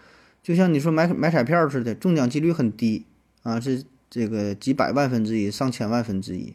[0.43, 3.05] 就像你说买买彩票似的，中奖几率很低
[3.43, 6.55] 啊，是这个几百万分之一、上千万分之一。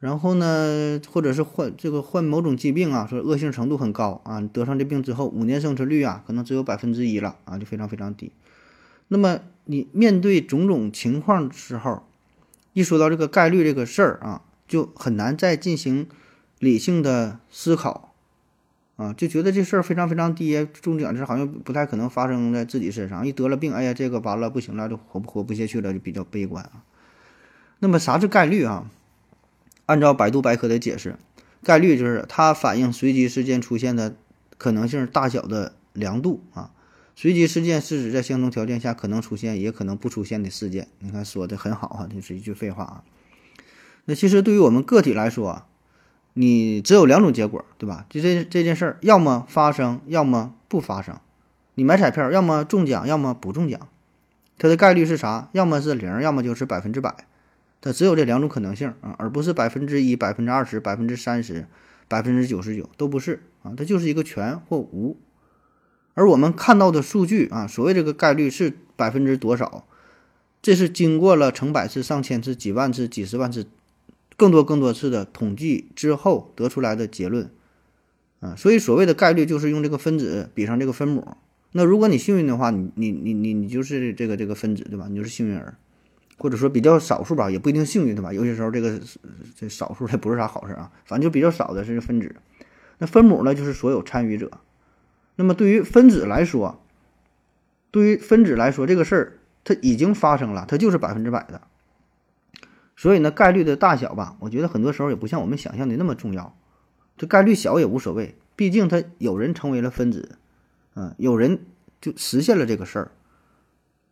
[0.00, 8.30] 然后呢，或者是患这个患某种疾病啊，说恶性程度很高啊，得上这病之后，五年生存率啊，可能只有百分之一了啊，就非常非常低。
[9.08, 12.02] 那么你面对种种情况时候，
[12.74, 16.06] 一说到这个概率这个事儿啊，就很难再进行
[16.58, 18.13] 理性的思考
[18.96, 23.26] 啊，就觉得这事儿非常非常低，中奖这好像不太可能发生在自己身上。
[23.26, 26.84] 一得了病，哎呀，这个完了不行了，就活不活不下去了，就比较悲观啊。
[27.80, 28.88] 那么啥是概率啊？
[29.86, 31.16] 按照百度百科的解释，
[31.62, 34.14] 概率就是它反映随机事件出现的
[34.56, 36.70] 可能性大小的量度啊。
[37.16, 40.88] 随机事件是指在相同条件下可能出现也可能不出现的事件。
[41.00, 43.04] 你看说的很好哈、这是一句废话啊。
[44.04, 45.66] 那其实对于我们个体来说啊，
[46.34, 48.06] 你只有两种结果，对吧？
[48.10, 51.18] 就这这件事儿，要么发生，要么不发生。
[51.74, 53.80] 你买彩票，要么中奖，要么不中奖。
[54.58, 55.48] 它的概率是啥？
[55.52, 57.14] 要么是零，要么就是百分之百。
[57.80, 61.66] 它只有这两种可能性啊，而不是百分之一、百分之二十、百分之三十、
[62.08, 65.16] 百分之九十九都不是啊，它就是一个全或无。
[66.14, 69.84] 而我们看到的数据啊，所谓这个概率是百分之多少，
[70.62, 73.66] 这是经过了成百次、上千次、几万次、几十万次、
[74.36, 77.50] 更多更多次的统计之后得出来的结论
[78.40, 78.54] 啊。
[78.56, 81.36] 所以所谓的概率就是用这个分子比上这个分母。
[81.72, 85.06] 那如果你幸运的话，你你你你你就是这个这个分子对吧？
[85.08, 85.76] 你就是幸运儿。
[86.36, 88.32] 或者说比较少数吧，也不一定幸运，对吧？
[88.32, 89.00] 有些时候这个
[89.56, 92.34] 这少数它不是啥好事啊，反正就比较少的是分子。
[92.98, 94.50] 那分母呢，就是所有参与者。
[95.36, 96.82] 那么对于分子来说，
[97.92, 101.60] 对于分子来说，这个事儿它已经发生了，它就是百分之百的。
[102.96, 106.56] 所以呢，概率的大小吧，我觉得很多时候也不像我们想象的那么重要。
[107.16, 110.38] 这概率小也无所谓，毕竟它有人成为了分子，
[110.94, 111.60] 嗯，有人
[112.00, 113.10] 就实现了这个事儿。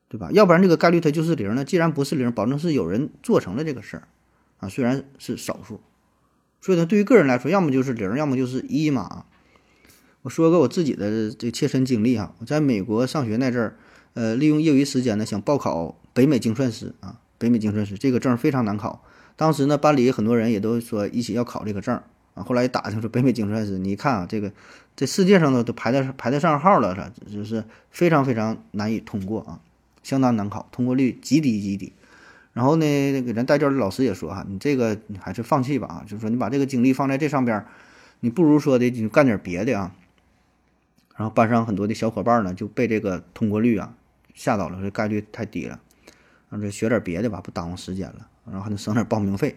[0.08, 0.28] 对吧？
[0.30, 1.64] 要不然这个概率它就是零呢？
[1.64, 4.08] 既然不是零，保证是有人做成了这个事儿，
[4.58, 5.80] 啊，虽然是少数，
[6.60, 9.24] 所以呢，对于个人来说，要么就是零，要么就是一嘛。
[10.20, 13.78] 我说个我自己的这切身经历哈，我在美国上学那阵儿，
[14.12, 19.02] 呃，利用业余时间呢，想报考北美精算师啊，北美精算师这个证非常难考，
[19.34, 22.00] 当时呢，班里很多人也都说一起要考这个证
[22.34, 24.52] 啊，后来打听说北美精算师，你一看啊，这个
[24.94, 29.58] 这世界上都都排在排得上号了，是就是非常非常难以通过啊。
[30.04, 31.92] 相当难考，通过率极低极低。
[32.52, 32.84] 然后呢，
[33.22, 37.64] 给咱带教的老师也说哈，你这个你还是放弃吧啊，就是说你把这个精力放在这上边，
[38.20, 39.92] 你不如说的你干点别的啊。
[41.16, 43.94] 然后班上很多的小伙伴呢就被这个通过率啊
[44.34, 45.78] 吓到了，这概率太低了，
[46.52, 49.56] 然后这学点别的吧，不耽误时间了，然后还能省点报名费。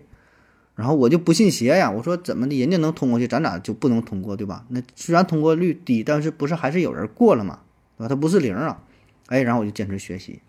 [0.76, 4.66] 然后我就不信邪呀，我说怎么的，人家能通过去，咱咋就不能通过，对吧？
[4.70, 7.60] 那虽然通过率低，但是不是还是有人过了嘛，
[7.98, 8.08] 对吧？
[8.08, 8.82] 它不是零啊。
[9.28, 10.42] 哎，然后我就坚持学习，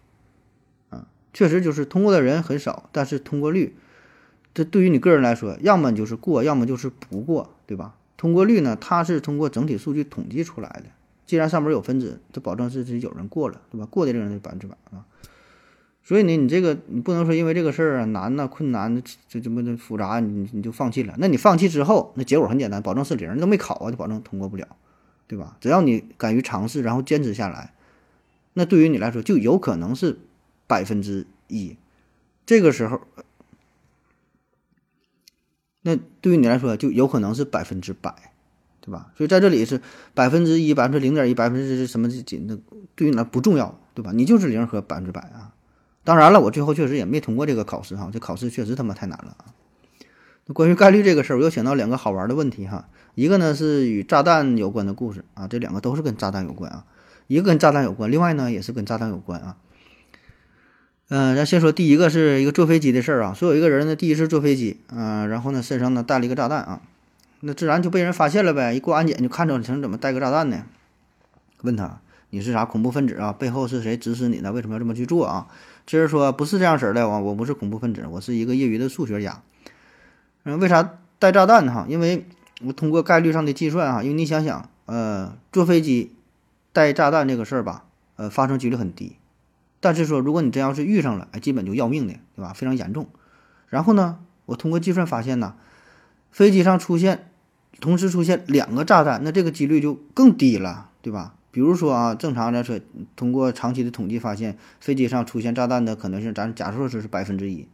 [0.90, 3.74] 啊，确实就是通过的人很少，但是通过率，
[4.54, 7.96] 这对于你个人来说，要么就是过，要么就是不过，对吧？
[8.16, 10.84] 通过率呢，它是通过整体数据统计出来的。
[11.26, 13.86] 既然上面有分子，它保证是是有人过了，对吧？
[13.90, 15.04] 过的这个人是百分之百啊。
[16.06, 21.16] 所以呢，你这个你不能说因为这个事儿啊难呐、困难，这这么的复杂，你你就放弃了。
[21.18, 24.68] 那你放弃之后，那结果很简单，保证是零，你都没考啊，就保证通过不了，
[25.26, 25.56] 对吧？
[25.60, 27.72] 只要你敢于尝试，然后坚持下来。
[28.54, 30.16] 那对于你来说，就有可能是
[30.68, 31.76] 百分之一，
[32.46, 33.00] 这个时候，
[35.82, 38.14] 那对于你来说就有可能是百分之百，
[38.80, 39.10] 对吧？
[39.16, 39.82] 所以在这里是
[40.14, 42.56] 百分之一、百分之零点一、百分之什么几，那
[42.94, 44.12] 对于你来不重要，对吧？
[44.14, 45.45] 你就是零和百分之百啊。
[46.06, 49.50] 当然了，我最后确实也没通过这个考试哈，这考试确实他妈太难了啊。
[50.46, 52.86] 那关于概率这个事儿，我又想到两个好玩的问题哈，
[53.16, 56.84] 一个呢是与炸弹有关的故事啊，这两个都是跟炸弹有关啊。
[57.26, 59.56] 一个跟炸弹有关，另外呢也是跟炸弹有关啊。
[61.08, 63.34] 嗯，咱先说第一个是一个坐飞机的事儿啊。
[63.34, 66.82] 说有一个人呢第一次坐飞机，嗯、然后呢身上呢带了一个炸弹啊，
[67.40, 68.72] 那自然就被人发现了呗。
[68.72, 70.62] 一过安检就看着成怎么带个炸弹呢？
[71.62, 71.98] 问他
[72.30, 73.32] 你是啥恐怖分子啊？
[73.32, 74.52] 背后是谁指使你的？
[74.52, 75.48] 为什么要这么去做啊？
[75.86, 79.40] 这人说不是这样式儿的，我我不是恐怖分子，我是一个业余的数学家。
[80.44, 81.86] 嗯，为啥带炸弹哈？
[81.88, 82.26] 因为
[82.62, 86.12] 我通过概率上的计算哈，因为你想想，呃，坐飞机。
[86.72, 87.84] 带炸弹这个事儿吧，
[88.16, 89.16] 呃，发生几率很低，
[89.80, 92.52] 但是说如果你真要是遇上了，哎，基本就要命的，对吧？
[92.52, 93.08] 非常严重。
[93.70, 95.54] 然后呢，我通过计算发现呢，
[96.30, 97.30] 飞机上出现
[97.80, 101.35] 同时出现两个炸弹，那这个几率就更低了，对吧？
[101.56, 102.78] 比如说啊，正常来说，
[103.16, 107.66] 通过长期的统计发现，飞机上出现炸弹的可能性，咱假设说是百分之一。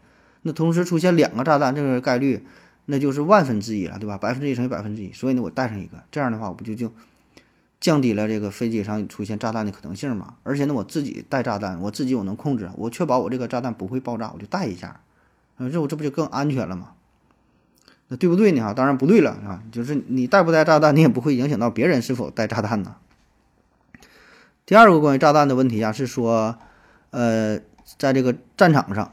[0.43, 2.47] 那同时出现两个炸弹，这个概率
[2.85, 4.17] 那就是万分之一了，对吧？
[4.17, 6.93] 百分之一乘以百分之一，所以呢，我带上一个，这样的话，我不就就
[7.81, 10.35] 降低了这个飞机上出现炸弹的可能性嘛？
[10.45, 15.01] 而且呢，我自己带炸弹，我自己我能控制，我确保我这个炸弹不会爆炸，我就带一下，
[15.57, 16.91] 啊，这我这不就更安全了吗？
[18.07, 18.63] 那对不对呢？
[18.63, 22.95] 哈，当然不对了啊，就是你带不带炸弹，你也不会影响到别人是否带炸弹呢。
[24.73, 26.57] 第二个关于炸弹的问题啊，是说，
[27.11, 27.61] 呃，
[27.99, 29.13] 在这个战场上，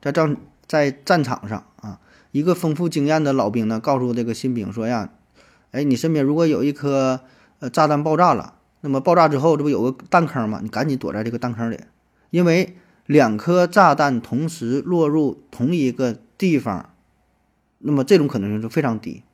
[0.00, 0.36] 在战
[0.68, 1.98] 在战场上啊，
[2.30, 5.10] 一个丰富经验的老兵呢，告诉这个新兵说呀，
[5.72, 7.18] 哎，你身边如果有一颗
[7.58, 10.60] 呃炸弹爆炸了，那么爆炸之后，这不有个弹坑吗？
[10.62, 11.80] 你赶紧躲在这个弹坑里，
[12.30, 12.76] 因为
[13.06, 16.90] 两颗炸弹同时落入同一个地方，
[17.78, 19.24] 那么这种可能性是非常低，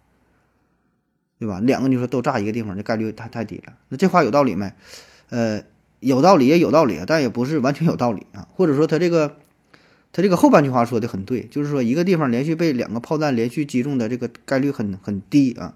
[1.39, 1.61] 对吧？
[1.61, 3.75] 两个你说都炸一个地方，这概率太太低了。
[3.91, 4.73] 那这话有道理没？
[5.31, 5.63] 呃，
[6.01, 8.49] 有道理也有道理，但也不是完全有道理啊。
[8.55, 9.37] 或者说，他这个
[10.13, 15.75] 他这个后半句话说的很对，就是说一个地方连续被两个炮弹连续击中的这个概率很很低啊。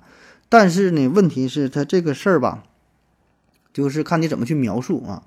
[0.48, 2.64] 但是呢，问题是他这个事儿吧，
[3.72, 5.24] 就是看你怎么去描述啊。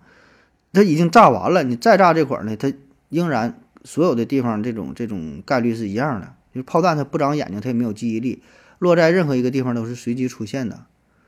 [0.74, 2.74] 他已经炸完了，你再炸这块儿呢，它
[3.10, 6.34] 仍然所有的地方这种这种概率是一样的。
[6.54, 8.42] 就是炮弹它不长眼睛，它也没有记忆力，
[8.80, 10.86] 落在任何一个地方都是随机出现的。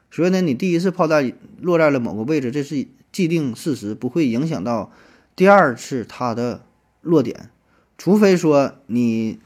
[0.09, 4.91] 所以呢，你第一次炮弹落在了某个位置，这是既定事实，不会影响到
[5.35, 6.63] 第二次它的
[7.01, 7.49] 落点，
[7.97, 9.37] 除非说你，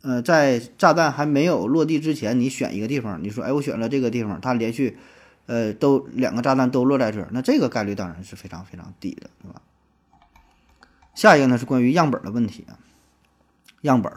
[0.00, 4.96] 呃，在炸弹还没有落地之前，你选一个地方，你说，哎，我选了这个地方，它连续，
[5.46, 9.60] 呃，都两个炸弹都落在这儿，那这个概率当然是非常非常低的，对吧？
[11.14, 12.80] 下一个呢是关于样本的问题啊，
[13.82, 14.10] 样本，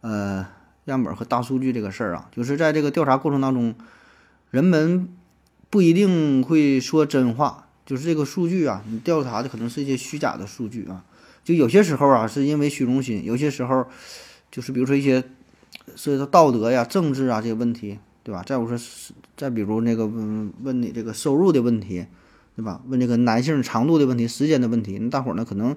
[0.00, 0.46] 呃，
[0.84, 3.74] 样本和大数据这个事儿啊，就是在这个调查过程当中。
[4.50, 5.08] 人们
[5.68, 11.04] 不一定会说真话，就是这个数据啊，你调查的可能是一些虚假的数据啊。
[11.42, 13.86] 就有些时候啊，是因为虚荣心；有些时候，
[14.50, 15.22] 就是比如说一些
[15.96, 18.42] 涉及到道德呀、政治啊这些问题，对吧？
[18.44, 18.78] 再我说，
[19.36, 22.06] 再比如那个问问你这个收入的问题，
[22.56, 22.82] 对吧？
[22.88, 25.74] 问这个男性长度的问题、时间的问题，那大伙儿呢可能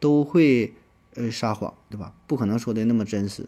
[0.00, 0.74] 都会
[1.14, 2.12] 呃撒谎，对吧？
[2.26, 3.46] 不可能说的那么真实。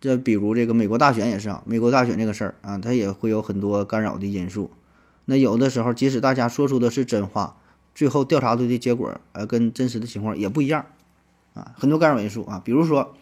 [0.00, 4.70] 这比如这个美国大选也是啊，美国大选这个事儿啊，它也会有很多干扰的因素。
[5.24, 7.56] 那有的时候，即使大家说出的是真话，
[7.94, 10.86] 最后调查出的结果呃跟真实的情况也不一样
[11.54, 12.62] 啊，很多干扰因素啊。
[12.64, 13.14] 比如说，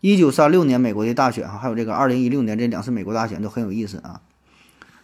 [0.00, 4.20] 一九三六年美国的大选啊，还有这个二零一六年这两次美国大选都很有意思啊。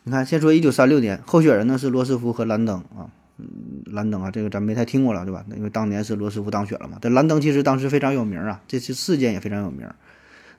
[0.04, 3.46] 你看，先说一九三六年，候选人呢是罗斯福和兰登啊，嗯，
[3.86, 5.44] 兰登啊，这个咱没太听过了对吧？
[5.56, 6.98] 因为当年是罗斯福当选了嘛。
[7.00, 9.88] 这兰登其实当时非常有名啊，这次事件也非常有名。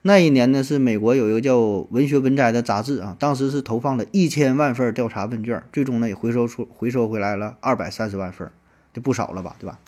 [0.03, 1.57] 那一年呢，是美国有一个叫
[1.89, 8.49] 《文学文摘》的杂志啊，当时是投放了一千万份调查问卷，最终呢也回收出回收回来了二百三十万份，
[8.93, 9.79] 这不少了吧，对吧？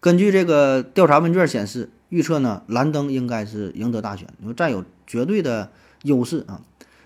[0.00, 5.70] 根据这个调查问卷显示，预测呢兰登应该是赢得大选，因为占有绝对的
[6.02, 6.60] 优势啊。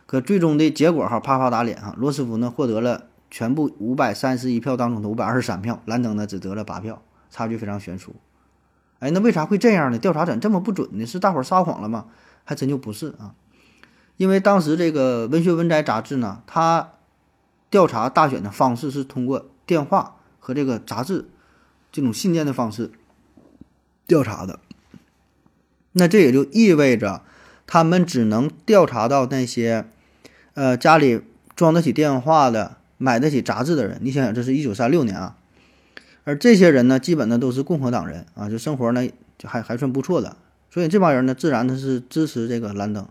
[0.04, 7.00] 可最终的结果哈，啪啪打脸哈，罗斯福呢获得了全部五百三十一票当中的五百二十三票，兰登呢只得了八票，
[7.30, 8.14] 差距非常悬殊。
[9.00, 9.98] 哎，那为啥会这样呢？
[9.98, 11.06] 调查怎这么不准呢？
[11.06, 12.06] 是大伙撒谎了吗？
[12.44, 13.34] 还真就不是啊，
[14.16, 16.92] 因为当时这个《文学文摘》杂志呢，它
[17.70, 21.28] 调查大选的方式是通过电话和这个杂志
[21.92, 22.90] 这种信件的方式
[24.06, 24.58] 调查的。
[25.92, 27.22] 那这也就意味着，
[27.66, 29.86] 他们只能调查到那些
[30.54, 31.22] 呃家里
[31.54, 33.98] 装得起电话的、买得起杂志的人。
[34.02, 35.36] 你想想，这是一九三六年啊。
[36.28, 39.08] 而这些人呢，基本呢都是共和党人啊，就生活呢
[39.38, 40.36] 就还还算不错的，
[40.68, 43.08] 所以这帮人呢，自然他是支持这个兰登，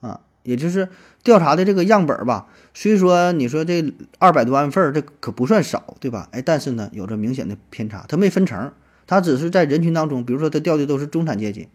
[0.00, 0.88] 啊，也就是
[1.24, 2.46] 调查的这个样本吧。
[2.72, 6.28] 虽说你说这二百多万份儿，这可不算少，对吧？
[6.30, 8.70] 哎，但是呢，有着明显的偏差，他没分成，
[9.08, 11.66] 他只是在人群当中，比如说他调的都是中产阶级，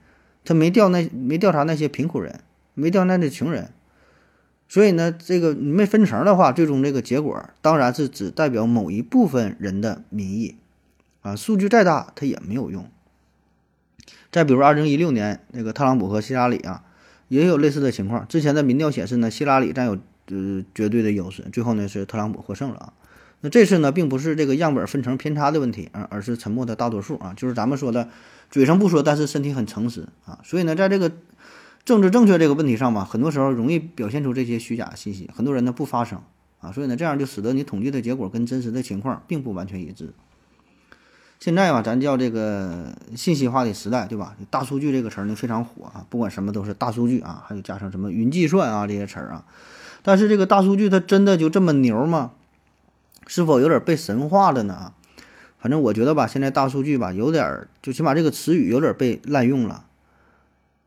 [0.45, 2.39] 他没调那没调查那些贫苦人，
[2.75, 3.73] 没调那些穷人，
[4.69, 10.55] 所以呢，这个你没分成的话，最终这个结果当然是只代表某一部分人的民意。
[11.21, 12.89] 啊，数据再大，它也没有用。
[14.31, 16.83] 再比如，二零一六年那个特朗普和希拉里啊，
[17.27, 18.27] 也有类似的情况。
[18.27, 22.93] 之前的民调显示呢，希拉里占有呃绝对的优势，最后呢是特朗普获胜了啊。
[23.41, 28.07] 那这次呢，并不是这个样本分成偏差的问题啊，而是沉默的大多数啊，就是咱们说的
[28.49, 30.39] 嘴上不说，但是身体很诚实啊。
[30.43, 31.11] 所以呢，在这个
[31.83, 36.21] 政治正确这个问题上吧，很多时候容易表现出这些虚假信息，很多人呢不发声
[36.59, 40.13] 啊，所以呢，这样就使得你统计的结果跟真实的情况并不完全一致。
[41.41, 44.35] 现在吧，咱叫这个信息化的时代，对吧？
[44.51, 49.43] 大数据这个词儿呢非常火啊，不管什么都是大数据啊，还有加上什么云计算啊这些词儿啊。
[50.03, 52.33] 但是这个大数据它真的就这么牛吗？
[53.25, 54.93] 是否有点被神化了呢？
[55.57, 59.85] 反正我觉得吧，现在大数据吧有点儿，就起码这个词语有点被滥用了。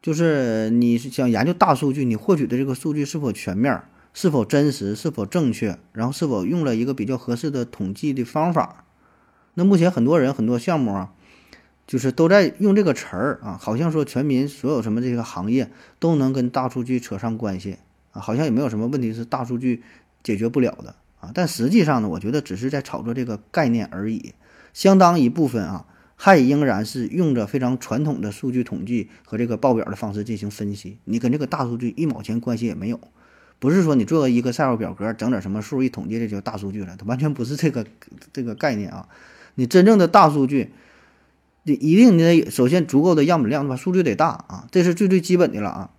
[0.01, 3.83] 就是你想研究大数据，你获取的这个数据是否全面、
[4.13, 8.84] 是否真实、是否正确，然后是否用了一个比较合适的统计的方法。
[9.55, 11.13] 那目前很多人很多项目啊，
[11.87, 17.79] 就是都在用这个词儿啊，好像说全民所有什么这个行业都能跟大数据扯上关系
[18.13, 19.83] 啊，好像也没有什么问题是大数据
[20.23, 21.31] 解决不了的啊。
[21.35, 24.35] 但实际上呢，我觉得只是在炒作这个概念而已，
[24.73, 25.87] 相当一部分啊，
[26.17, 32.99] 还仍然是用着非常传统的数据统计和这个报表的方式进行分析，你跟这个大数据一毛钱关系也没有。
[33.61, 37.87] 不是说你做个一个 Excel 表格，整点什么数一统计，这就大数据了，它完全不是这个
[38.33, 39.09] 这个概念啊。
[39.55, 40.73] 你真正的大数据，
[41.63, 43.77] 你一定你得首先足够的样本量，对吧？
[43.77, 45.91] 数据得大啊，这是最最基本的了啊。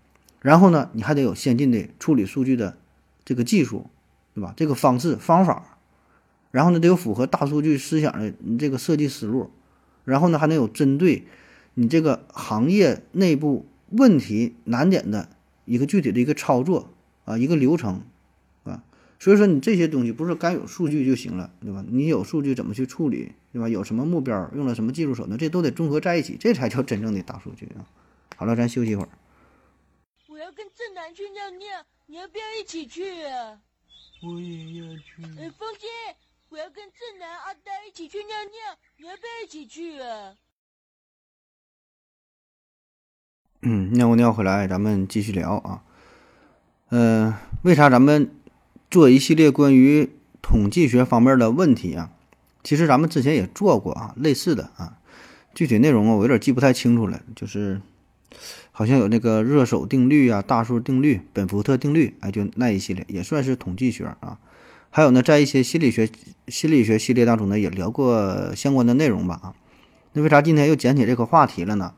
[0.42, 2.78] 然后呢，你还得有先进的处理数据的
[3.24, 3.88] 这个技术，
[4.34, 4.54] 对吧？
[4.56, 5.80] 这个方式方法，
[6.52, 9.50] 然后呢，得有符合大数据思想的你这个设计思路，
[10.04, 11.26] 然后呢，还能有针对
[11.74, 15.30] 你这个行业内部问题难点的
[15.66, 16.90] 一个具体的一个操作
[17.24, 18.02] 啊，一个流程。
[19.26, 21.84] 所以说，你这些东西不是该有数据就行了，对吧？
[21.90, 23.68] 你有数据怎么去处理，对吧？
[23.68, 27.90] 有什么目标，用了什么技术手段，这都得综合在一起，这才叫真正的大数据啊！
[28.36, 29.10] 好了，咱休息一会儿。
[30.28, 33.60] 我要跟正南去尿尿，你要不要一起去啊？
[34.22, 35.24] 我也要去。
[35.40, 35.88] 哎，风姐，
[36.50, 40.36] 我要跟正南、阿呆一起去尿尿，你要不要一起去啊？
[43.64, 45.84] 嗯，尿过尿回来，咱们继续聊啊。
[46.90, 48.30] 嗯，为啥咱们？
[48.96, 50.10] 做一系列关于
[50.42, 52.12] 统计学方面的问题啊，
[52.64, 54.94] 其实咱们之前也做过啊，类似的啊，
[55.54, 57.82] 具体内容啊我有点记不太清楚了，就是
[58.72, 64.40] 好像有那个热手定律啊、大数定律、本福特定律，哎，就那一系列也算是统计学啊。
[64.90, 66.10] 还有呢，在一些心理学
[66.48, 69.54] 心理学系列当中呢，也聊过相关的内容吧啊。
[70.14, 71.94] 那为啥今天又捡起这个话题了呢？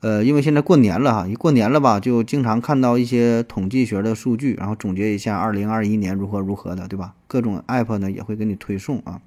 [0.00, 7.12] 呃，因为现在过年了哈，一过年了吧，就经常看到一些统计学的数据，然后总结一下二零二一年如何如何的，对吧？
[7.26, 9.20] 各种 app 呢也会给你推送啊。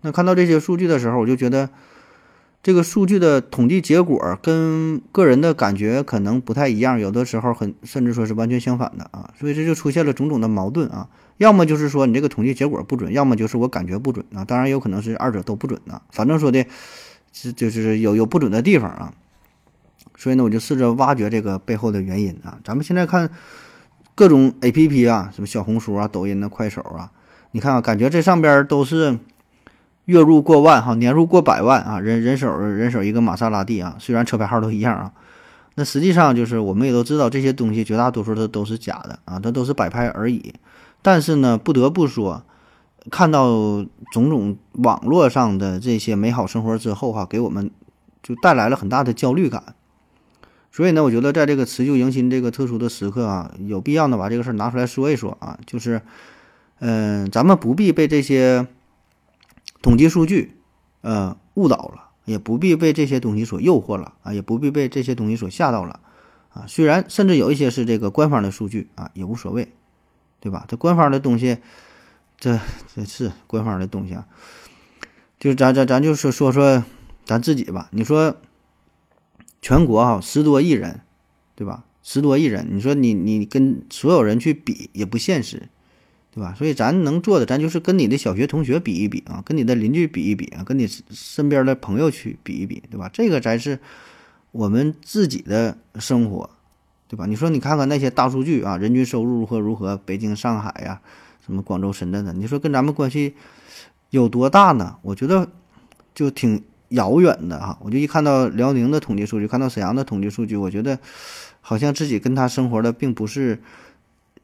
[0.00, 1.68] 那看到这些数据的时候，我就觉得
[2.62, 9.30] 这个数据的统计结果跟个人的感觉可能不太一样，有的时候很甚至说是完全相反的啊。
[9.38, 11.08] 所以这就出现了种种的矛盾啊。
[11.36, 14.46] 要么就是说你这个统计结果不准，要么就是我感觉不准啊。
[14.46, 16.00] 当然有可能是二者都不准啊。
[16.10, 16.64] 反正说的
[17.34, 19.12] 是就是有有不准的地方啊。
[20.16, 22.58] 所以呢，我就试着挖掘这个背后的原因啊。
[22.64, 23.30] 咱们现在看
[24.14, 27.10] 各种 A P P 啊，什么小红书啊、抖音啊、快手啊，
[27.52, 29.18] 你看啊，感觉这上边都是
[30.06, 33.96] 月入过万哈，年入过百万啊，人人手人手一个玛莎拉蒂啊。
[33.98, 35.12] 虽然车牌号都一样啊，
[35.74, 40.54] 那实际上就是我们也都知道这些东西绝大多数它都是假的啊，它都是摆拍而已。
[41.02, 42.42] 但是呢，不得不说，
[43.10, 43.46] 看到
[44.10, 47.70] 种种网络上的这些美好生活之后哈，给我们
[48.22, 49.75] 就带来了很大的焦虑感。
[50.76, 55.58] 所以呢，我觉得在这个辞旧迎新这个特殊的时刻啊，有必要呢把这个事儿拿出来说一说啊。
[55.64, 56.02] 就是，
[56.80, 58.66] 嗯，咱们不必被这些
[59.80, 60.52] 统计数据，
[61.00, 65.98] 呃，误导了，也不必被这些东西所诱惑了啊，也不必被这些东西所吓到了
[66.52, 66.66] 啊。
[66.68, 69.72] 虽然甚至有一些是这个官方的数据啊，也无所谓，
[70.40, 70.66] 对吧？
[70.68, 71.56] 这官方的东西，
[72.38, 72.60] 这
[72.94, 74.26] 这是官方的东西啊。
[75.40, 76.84] 就咱咱咱就说说说
[77.24, 78.36] 咱自己吧，你说。
[79.66, 81.00] 全国哈十多亿人，
[81.56, 81.82] 对吧？
[82.00, 85.68] 十多亿人，你说你你跟所有人去比也不现实，
[86.32, 86.54] 对吧？
[86.56, 93.10] 所以咱能做的，咱就是跟你的小学同学比一比啊，跟你的邻居比一比啊，跟你身边的朋友去比一比，对吧？
[93.12, 93.80] 这个才是
[94.52, 96.48] 我们自己的生活，
[97.08, 97.26] 对吧？
[97.26, 101.00] 你说你看看那些大数据啊，人均收入如何如何，北京、上海呀，
[101.44, 103.34] 什么广州、深圳的，你说跟咱们关系
[104.10, 104.98] 有多大呢？
[105.02, 105.50] 我觉得
[106.14, 106.62] 就挺。
[106.90, 110.98] 遥远的哈，我就一看到辽宁的统计数据，看到沈阳的统计数据，我觉得
[111.60, 113.60] 好像自己跟他生活的并不是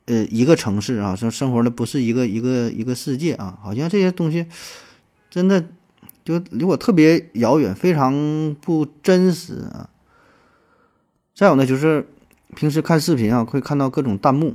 [0.07, 4.47] 呃一个城市啊，生生活的不是一个一个一个世界啊，好像这些东西
[5.31, 5.65] 真的
[6.25, 9.89] 就离我特别遥远，非常不真实啊。
[11.35, 12.09] 再有呢，就是
[12.57, 14.55] 平时看视频啊，会看到各种弹幕，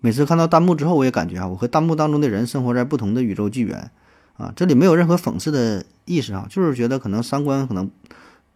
[0.00, 3.90] 每次看到弹幕之后，我也感觉啊，我和弹幕当中的人生活在不同的宇宙纪元。
[4.36, 7.90] 啊，这里没有任何讽刺的意思啊，就是觉得可能三观可能，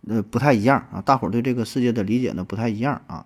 [0.08, 3.24] 呃，不太一样啊，大伙儿对这个世界的理解呢不太一样啊，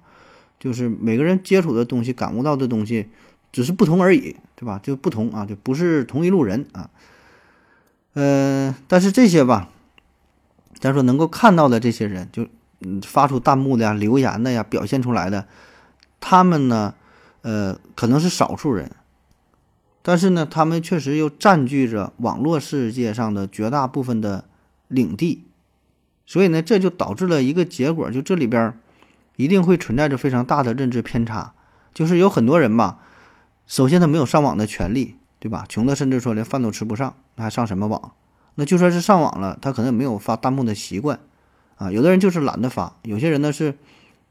[0.61, 3.09] 就是每个人接触的东西、感悟到的东西，
[3.53, 4.79] 只是不同而已，对吧？
[4.83, 6.91] 就不同啊，就不是同一路人啊。
[8.15, 9.71] 呃，但是这些吧，
[10.79, 12.47] 咱说能够看到的这些人，就
[12.81, 15.47] 嗯发出弹幕的呀、留言的呀、表现出来的，
[16.21, 16.95] 他们呢，
[17.41, 18.91] 呃，可能是少数人，
[20.03, 24.45] 但是呢，他们确实又占据着网络世界上的绝大部分的
[24.89, 25.45] 领地，
[26.27, 28.77] 所以呢，这就导致了一个结果，就这里边
[29.37, 31.55] 一定会存在着非常大的认知偏差，
[31.95, 32.99] 就是有很多人吧，
[33.67, 35.65] 首先他没有上网的权利，对吧？
[35.69, 38.13] 穷的甚至说连饭都吃不上，那还上什么网？
[38.57, 41.19] 那就算是上网了，他可能也没有发弹幕的习惯，
[41.77, 43.75] 啊，有的人就是懒得发，有些人呢是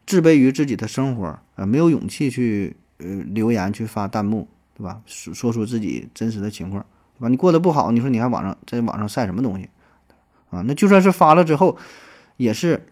[0.06, 4.48] 自卑于自己的生活，啊，没有勇气去呃留言去发弹幕，
[4.82, 5.00] 对吧？
[5.06, 6.84] 说说出自己真实的情况，
[7.18, 7.30] 对吧？
[7.30, 9.70] 你过得不好，你说你还网上在网上晒什么东西，
[10.50, 10.64] 啊？
[10.66, 11.78] 那就算是发了之后，
[12.38, 12.88] 也是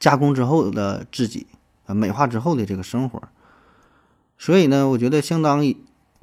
[0.00, 1.46] 加工之后的自己，
[1.86, 3.22] 啊，美化之后的这个生活，
[4.38, 5.62] 所以呢，我觉得相当。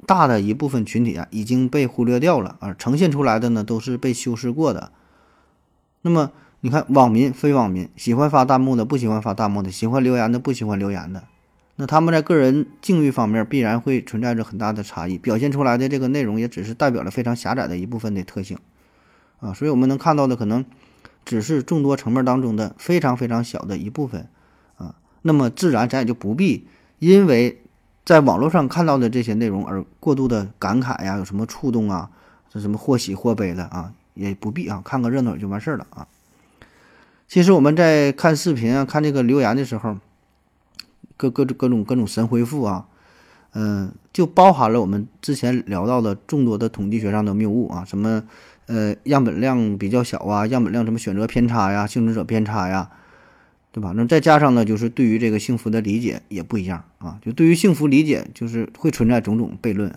[0.06, 4.90] 大的一部分群体啊已经被忽略掉了，而呈现出来的呢都是被修饰过的。
[6.00, 11.24] 那么你看，网民、非网民，喜欢发弹幕的，不喜欢发弹幕的，喜欢留言的，不喜欢留言的，
[11.80, 18.58] 那他们在个人境遇方面必然会存在着很大的差异，表现出来的这个内容也只是代表了非常狭窄的一部分的特性
[19.40, 19.54] 啊。
[19.54, 20.64] 所以我们能看到的可能
[21.24, 24.28] 只是众多层面当中的非常非常小的一部分
[24.76, 24.94] 啊。
[25.22, 26.68] 那么自然咱也就不必
[26.98, 27.62] 因为。
[28.02, 32.10] 在网络上看到的这些内容而过度的感慨呀，有什么触动啊？
[32.48, 36.08] 这什么或喜或悲的啊，也不必啊，看个热闹就完事儿了啊。
[37.28, 39.96] 其实我们在看视频啊、看这个留言的时候，
[41.20, 42.86] 各各各种各种神回复啊，
[43.52, 48.22] 嗯，就包含了我们之前聊到的众多的统计学上的谬误啊，什么
[48.66, 52.90] 呃样本量比较小啊，样本量什么选择偏差呀、幸存者偏差呀。
[53.72, 53.92] 对吧？
[53.94, 57.20] 那再加上呢，就是对于这个幸福的理解也不一样啊。
[57.24, 59.96] 就对于幸福理解，就是会存在种种悖论。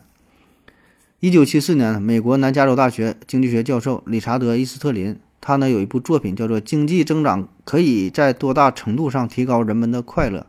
[1.19, 10.41] 一九七四年，美国南加州大学经济学教授理查德·伊斯特林，他呢有一部作品叫做《经济增长可以在多大程度上提高人们的快乐》。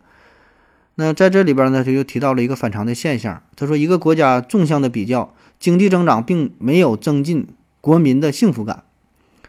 [0.97, 3.43] 那在这里边呢，他就提到了一个反常的现象。
[3.57, 7.49] 他说，一个国家纵向的比较，经济增长并没有增进
[7.81, 8.85] 国民的幸福感。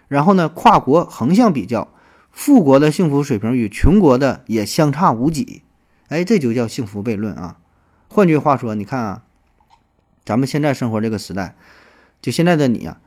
[0.08, 1.89] 然后呢，跨国横向比较。
[2.32, 5.62] 富国的幸福水平与穷国的也相差无几，
[6.10, 7.60] 哎，这就叫幸福悖论啊。
[8.10, 9.24] 换句话说，你看啊，
[10.26, 11.56] 咱们现在生活这个时代，
[12.22, 13.00] 就现在的你啊，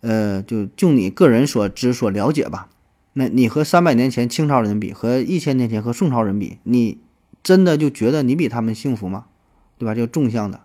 [0.00, 2.68] 呃，就就你个人所知所了解吧，
[3.12, 6.96] 那你和三百年前清朝人比，和一千年前和宋朝人比，你
[7.44, 9.26] 真的就觉得你比他们幸福吗？
[9.78, 9.94] 对吧？
[9.94, 10.62] 就纵向的，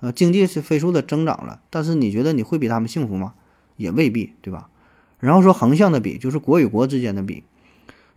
[0.00, 3.34] 呃，经济是飞速的增长了，但是你觉得你会比他们幸福吗？
[3.76, 4.68] 也未必，对吧？
[5.18, 7.42] 然后说横向的比，就是国与国之间的比。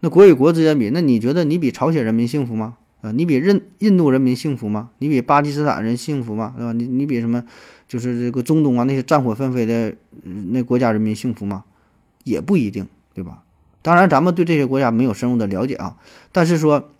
[0.01, 2.77] 那国与国之间比，那你觉得你比朝鲜人民幸福吗？
[3.01, 4.89] 啊，你比印印度人民幸福吗？
[4.99, 6.53] 你比巴基斯坦人幸福吗？
[6.57, 6.73] 对吧？
[6.73, 7.43] 你你比什么？
[7.87, 11.63] 就是这个中东啊那些战火纷飞的那国家人民幸福吗？
[12.23, 13.43] 也不一定，对吧？
[13.81, 15.97] 当然，咱们对这些国家没有深入的了解啊。
[16.31, 16.91] 但是说，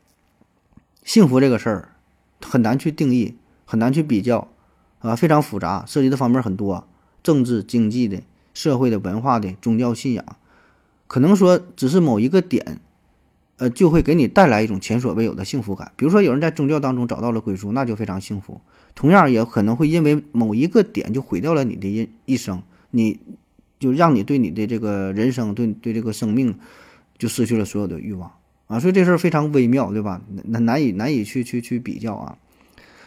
[1.03, 1.95] 幸福这个事儿
[2.41, 3.35] 很难去定义，
[3.65, 4.47] 很难去比较
[4.99, 6.87] 啊，非常复杂，涉及的方面很多，
[7.21, 8.21] 政治、经济的。
[8.53, 10.25] 社会的、文化的、宗教信仰，
[11.07, 12.81] 可能说只是某一个点，
[13.55, 15.93] 呃，就会给你带来一种前所未有的幸福感。
[15.95, 18.59] 比如说，有人在宗教当中找到了归宿，那就非常幸福。
[18.93, 23.21] 同样，也可能会因为某一个点就毁掉了你的一一生，你
[23.79, 26.59] 就让你对你的这个人生、对对这个生命，
[27.17, 28.33] 就失去了所有的欲望
[28.71, 28.79] 啊。
[28.79, 30.21] 所以这事儿非常微妙，对吧？
[30.45, 32.37] 难难以难以去去去比较啊。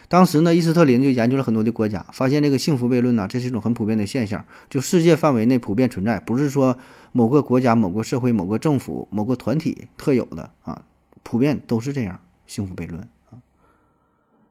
[0.07, 6.77] 当时呢，伊斯特林就研究了很多的国家，发现这个幸福悖论呢，这是一种很普遍的现象，就世界范围内普遍存在，不是说
[7.11, 10.83] 某个国家、某个社会、某个政府、某个团体特有的啊，
[11.23, 12.19] 普遍都是这样。
[12.45, 13.01] 幸福悖论
[13.31, 13.41] 啊。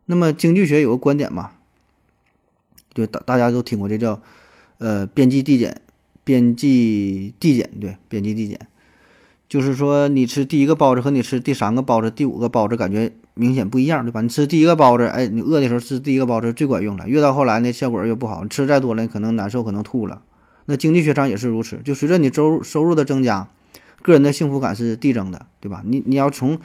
[0.07, 1.53] 那么经济学有个观点嘛，
[2.93, 4.21] 就大大家都听过，这叫
[4.79, 5.81] 呃边际递减，
[6.25, 8.67] 边际递减对，边际递减，
[9.49, 13.13] 就是说你吃第一个包子和你吃第三个包子、第五个包子感觉。
[13.37, 14.21] 明显不一样，对吧？
[14.21, 17.09] 你吃第一个包子，哎，你饿的时候吃第一个包子最管用了。
[17.09, 20.23] 越到后来呢，效果越不好，你吃再多了可能难受，可能吐了。
[20.67, 23.49] 那经济学上也是如此，就随着你收入收入的增加，
[24.03, 25.83] 个人的幸福感是递增的，对吧？
[25.85, 26.61] 你你要从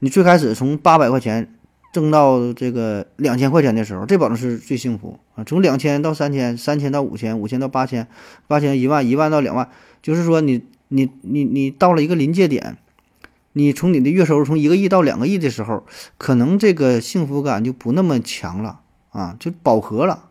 [0.00, 1.54] 你最开始从八百块钱
[1.92, 5.44] 挣到这个两千块钱的时候，这保证是最幸福啊。
[5.44, 8.08] 从两千到三千，三千到五千，五千到八千，
[8.48, 9.68] 八千一万，一万到两万，
[10.02, 12.78] 就是说你你你你到了一个临界点。
[13.54, 15.84] 你从你的月收入从一个亿到两个亿的时候，
[16.16, 18.80] 可能这个幸福感就不那么强了
[19.10, 20.28] 啊，就饱和了。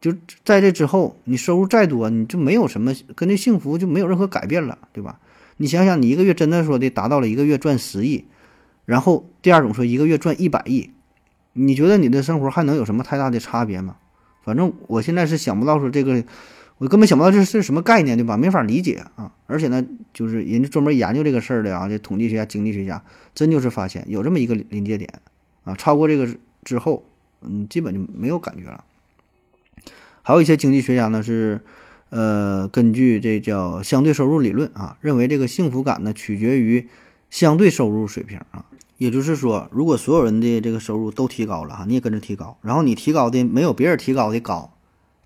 [0.00, 0.14] 就
[0.44, 5.18] 在这之后，你收入再多，你就没有什么跟这幸福就没有任何改变了，对吧？
[5.56, 8.26] 你想想，你一个月真的说的达到了一个月赚十亿，
[8.84, 10.90] 然后第二种说一个月赚一百亿，
[11.54, 13.96] 你觉得你的生活还能有什么太大的差别吗？
[14.44, 16.22] 反正我现在是想不到说这个
[16.78, 18.36] 我根本想不到这是什么概念，对吧？
[18.36, 19.32] 没法理解啊！
[19.46, 23.02] 而且呢，就是人家专门研究这个事儿的啊，这统计学家、经济学家，
[23.32, 25.08] 真就是发现有这么一个临界点
[25.62, 26.28] 啊，超过这个
[26.64, 27.04] 之后，
[27.42, 28.84] 嗯，基本就没有感觉了。
[30.22, 31.60] 还有一些经济学家呢是，
[32.10, 36.88] 呃，根据这叫相对收入理论啊，认为这个幸福感呢取决于
[37.30, 38.66] 相对收入水平啊，
[38.98, 44.73] 也就是说，如果所有人的这个收入都提高了哈，你也跟着提高，然后你提高的没有别人提高的高。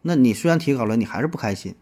[0.09, 1.75] 那你虽然提高了，你还是不开心，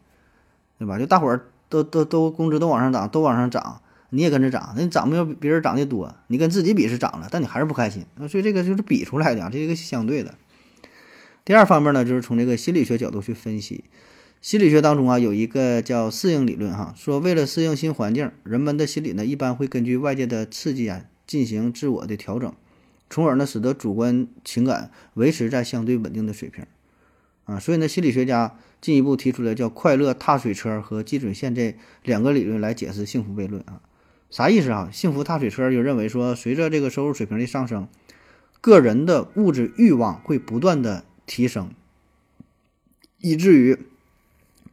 [0.81, 0.99] 对吧？
[0.99, 8.05] 就大伙儿都都都工资都往上涨，都往上涨，你也跟着涨，那你涨没有别人涨得多，你跟自己比是涨了，但你还是不开心。
[8.29, 10.35] 所以这个就是比出来的，这是一个相对的。
[11.45, 13.85] 第二方面呢，就是从这个心理学角度去分析，
[14.41, 22.53] 心理学当中啊有一个叫适应理论哈，说为了适应新环境，人们的心理呢一般会根据外界的刺激啊进行自我的调整，
[23.09, 26.67] 从而呢使得主观情感维持在相对稳定的水平。
[27.47, 33.81] 啊，所以呢，心理学家进一步提出了叫“快乐踏水车”和基准线这两个理论来解释幸福悖论啊。
[34.31, 34.91] 啥意思啊？
[34.93, 37.89] 幸福踏水车就认为说，随着这个收入水平的上升，
[38.61, 41.71] 个人的物质欲望会不断的提升，
[43.21, 43.79] 以至于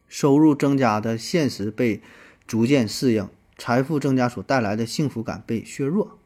[0.08, 2.02] 收入增加的现实被
[2.48, 6.18] 逐渐适应，财富增加所带来的幸福感被削弱。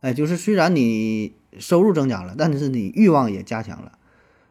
[0.00, 3.98] 哎，就是虽然你收入增加了，但是你欲望也加强了。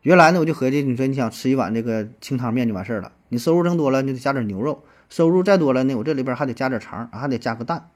[0.06, 3.12] 原来呢，我就合计，你说你想吃一碗这个清汤面就完事儿了。
[3.30, 7.90] 你收入增多了，你得加点牛肉；收入再多了呢，我这里边还得加点肠，还得加个蛋。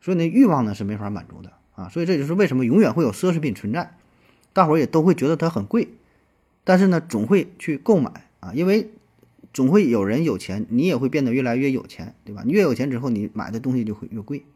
[0.00, 1.90] 所以呢，欲望呢是没法满足的啊。
[1.90, 3.94] 所以这就是为什么永远会有奢侈品存在，
[4.54, 5.88] 大伙儿也都会觉得它很贵，
[6.64, 8.90] 但是呢，总会去购买啊，因为
[9.52, 12.42] 总会有人有钱，你也会变得越来越有钱，对吧？
[12.46, 14.46] 你越有钱之后，你买的东西就会越贵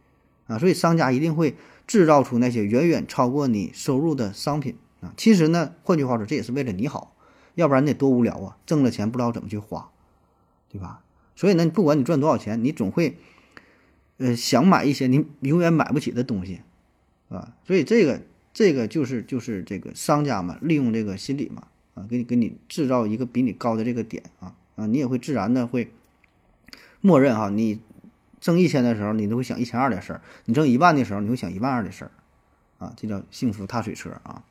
[0.47, 0.57] 啊。
[0.57, 1.55] 所以商家一定会
[1.87, 4.77] 制造出那些远远超过你收入的商品。
[5.17, 7.17] 其实呢，换句话说，这也是为了你好，
[7.55, 8.57] 要不然你得多无聊啊！
[8.65, 9.91] 挣了钱不知道怎么去花，
[10.71, 11.03] 对吧？
[11.37, 13.19] 所以呢，不管你赚多少钱，你总会，
[14.19, 16.61] 呃，想买一些你永远买不起的东西，
[17.29, 25.93] 啊，所以这个这个就是就是这个商家嘛，利用这个心理嘛，啊，给你给你制造一个比你高的这个点啊啊，你也会自然的会
[27.01, 27.81] 默认哈，你
[28.41, 32.11] 挣一千的时候，你都会想一千二的事儿；你挣一万的时候，你会想一万二的事儿，
[32.79, 34.45] 啊，这叫幸福踏水车啊。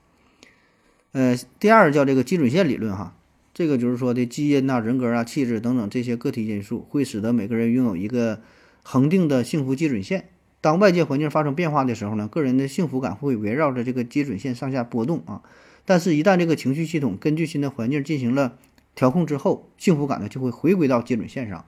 [1.13, 3.15] 呃，第二叫这个基准线理论哈，
[3.53, 8.41] 这个就是说的基因呐、人格啊、气质等等这些个体因素，会使得每个人拥有一个
[8.81, 10.29] 恒定的幸福基准线。
[10.59, 15.43] 当外界环境发生变化的时候呢，个人的幸福感会围绕着这个基准线上下波动啊。
[15.85, 18.57] 但是，一旦这个情绪系统根据新的环境进行了
[18.95, 21.65] 调控之后，幸福感呢就会回归到基准线上。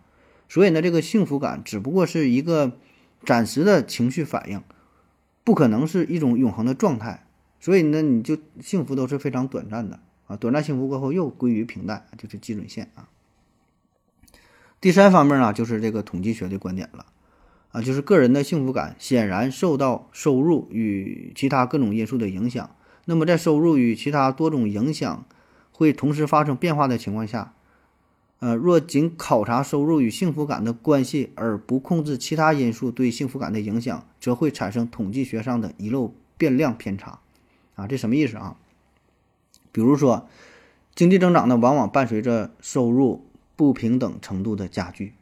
[0.49, 2.79] 所以呢，这个幸福感只不过是一个
[3.23, 4.63] 暂时的情绪反应，
[5.43, 7.24] 不可能是一种永恒的状态。
[7.65, 13.09] 所以呢，你就幸福都是非常短暂的啊，短暂幸福过后又归于平淡，就是基准线啊。
[14.79, 17.07] 第三方面呢，就是这个统计学的观点了
[17.71, 22.69] 啊，就是个人的幸福感显然受到收入与其他各种因素的影响。
[23.05, 25.25] 那么在收入与其他多种影响
[25.71, 27.55] 会同时发生变化的情况下，
[28.41, 37.21] 呃，若仅考察收入与幸福感的关系而不控制其他因素对幸福感的影响，则会产生统计学上的遗漏变量偏差。
[37.75, 38.57] 啊，这什么意思啊？
[39.71, 40.27] 比如说，
[40.95, 43.25] 经济增长呢，往往伴随着收入
[43.57, 45.13] 不平等程度的加剧，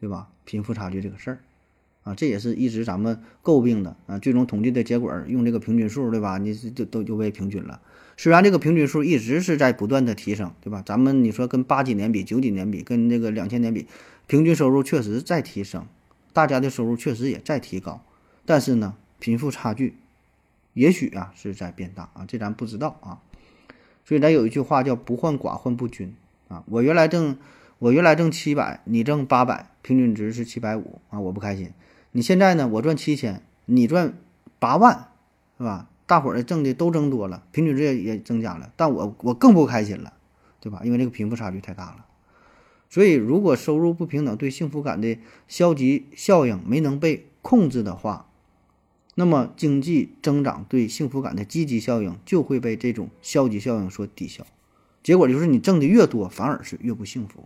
[0.00, 0.28] 对吧？
[0.46, 1.38] 贫富差距这个事儿，
[2.02, 4.18] 啊，这也是一直咱们诟病的啊。
[4.18, 6.38] 最终统计的结果用这个平均数，对吧？
[6.38, 7.80] 你是就都就为平均了。
[8.16, 10.82] 虽然这个平均数一直是在不断的提升，对吧？
[10.86, 13.86] 咱们你说跟八几年比，九几年比，跟这个两千年比，
[14.26, 15.86] 平均收入确实在提升，
[16.32, 18.02] 大家的收入确实也在提高，
[18.46, 19.96] 但是呢，贫富差距。
[20.74, 23.22] 也许啊是在变大啊，这咱不知道啊。
[24.04, 26.14] 所以咱有一句话叫“不患寡患不均”
[26.48, 26.62] 啊。
[26.66, 27.38] 我原来挣
[27.78, 31.72] 我原来挣七百，你挣八百，平均值是七百五啊，我不开心。
[32.12, 34.12] 你现在呢，我赚七千，你赚
[34.58, 35.08] 八万，
[35.56, 35.88] 是吧？
[36.06, 40.12] 大伙儿的挣的都增多了，平均值也也增加了，但我我更不开心了，
[40.60, 40.82] 对吧？
[40.84, 42.04] 因为这个贫富差距太大了。
[42.90, 45.18] 所以，如果收入不平等对幸福感的
[45.48, 48.28] 消极效应没能被控制的话，
[49.16, 54.44] 那么，经济增长对幸福感的积极效应就会被这种消极效应所抵消，
[55.04, 57.44] 结果就是你挣的越多，反而是越不幸福，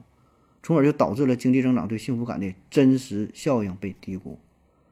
[0.62, 4.38] 从而就导致了经济增长对幸福感的真实效应被低估。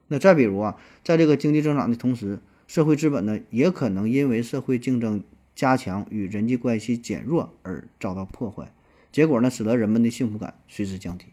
[0.07, 5.23] 那再比如啊，在这个经济增长的同时，社会资本呢也可能因为社会竞争
[5.55, 8.71] 加强与人际关系减弱而遭到破坏，
[9.11, 11.25] 结果呢使得人们的幸福感随之降低。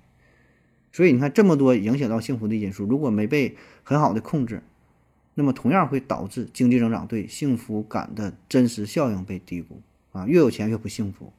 [0.90, 4.62] 所以你看，这么多影响到幸福的因素，如果没被很好的控制。
[5.34, 9.82] 那么同样会导致经济增长对幸福感的真实效应被低估
[10.12, 11.32] 啊，越有钱越不幸福，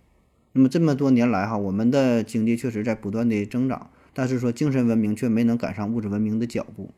[0.51, 6.91] 那么这么多年来哈，我们的经济确实在不断的增长，但是说精神文明却没能赶上物质文明的脚步。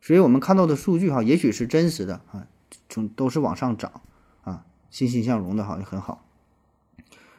[0.00, 2.46] 所以我们看到的数据哈，也许是真实的啊，
[2.88, 4.02] 从都是往上涨
[4.42, 6.26] 啊，欣欣向荣的哈，也很好。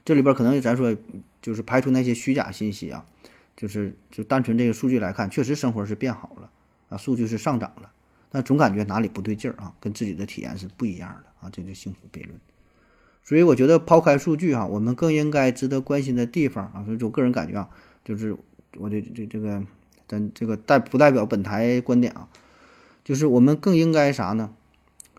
[0.03, 0.97] 这里边可能咱说
[1.41, 3.05] 就是排除那些虚假信息啊，
[3.55, 6.49] 就是就单纯这个数据来看，确实生活是变好了
[6.89, 7.91] 啊，数据是上涨了，
[8.33, 12.33] 但总感觉哪里不对劲儿啊，跟自己的体验是不一样的啊，这就幸福悖论。
[13.23, 17.69] 所以我觉得抛开数据哈，我们更应该值得关心的地方啊，所以我个人感觉啊，
[18.03, 18.35] 就是
[18.77, 19.63] 我的这这个
[20.07, 22.27] 咱这个代不代表本台观点啊，
[23.03, 24.55] 就是我们更应该啥呢？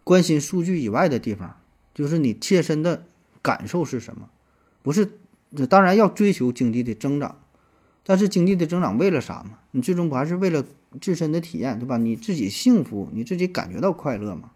[0.03, 1.57] 关心数据以外的地方，
[1.95, 3.05] 就是你切身的
[3.41, 4.29] 感受是什么？
[4.83, 5.09] 不是，
[5.69, 7.41] 当然要追求经济的增长，
[8.05, 9.61] 但是经济的增长为了啥嘛？
[9.71, 10.65] 你最终不还是为了
[11.01, 11.97] 自身的体验，对吧？
[11.97, 14.51] 你自己幸福，你自己感觉到快乐嘛？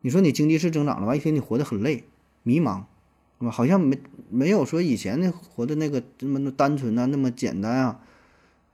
[0.00, 2.04] 你说你经济是增长了，完一天你活得很累。
[2.42, 2.84] 迷茫，
[3.40, 3.50] 是吧？
[3.50, 3.98] 好像没
[4.30, 8.00] 没有说以前那活的那个那么单纯啊，那么简单啊。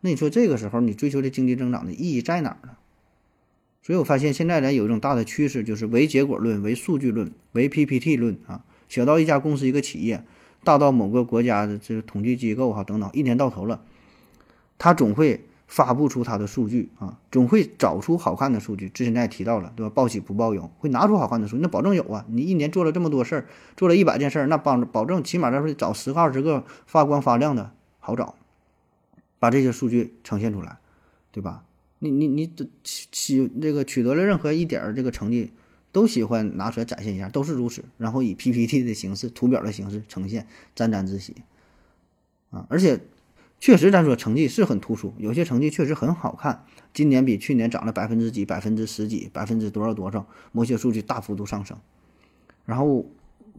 [0.03, 2.77] 那你说这个时候你追求的经济增长的意义在哪儿呢？
[3.83, 8.65] 所以我发现现在咱有一种大的趋势，就是唯结果论、唯数据论、唯 PPT 论啊。
[8.89, 10.23] 小到一家公司一个企业，
[10.63, 13.83] 大到某个国家的这个统计机构哈等等，一年到头了，
[14.77, 15.45] 他总会。
[15.73, 18.91] 发布出它的数据啊，总会找出好看的数据。
[18.91, 19.91] 之前咱也提到了，对吧？
[19.95, 22.27] 报喜不报忧，会拿出好看的数据，那保证有啊。
[22.29, 28.35] 你一年做了这么多事儿，做了一百件事儿，那保保证起码咱说找十个二十个发光发亮的，好找，
[29.39, 30.77] 把这些数据呈现出来，
[31.31, 31.65] 对吧？
[32.01, 32.47] 你你你
[32.85, 35.53] 取取这个取得了任何一点儿这个成绩，
[35.91, 37.83] 都喜欢拿出来展现一下，都是如此。
[37.97, 41.35] 然后以 PPT 的形式、图表的形式呈现，沾沾自喜
[42.51, 43.01] 啊，而且。
[43.63, 46.65] 确实，咱说成绩是很突出，有些成绩确实很好看。
[46.93, 51.79] 今年比去年涨了百分之几、百分之十几、百分之多少多少，某些数据大幅度上升。
[52.67, 53.07] 然后，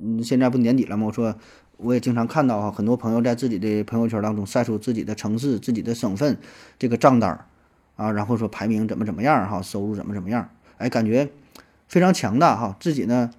[0.02, 1.06] 嗯，现在不年底了吗？
[1.06, 1.34] 我说，
[1.78, 6.38] 我也经常看到哈，很多朋友在自己的朋友圈当中晒出自己的城市、自己的省份
[6.78, 7.46] 这个账单
[7.96, 10.50] 啊，然后说排名怎么怎么样哈，收入怎么怎么样，
[10.80, 11.30] 哎，感觉
[11.88, 12.76] 非常强大哈。
[12.78, 13.32] 自己呢，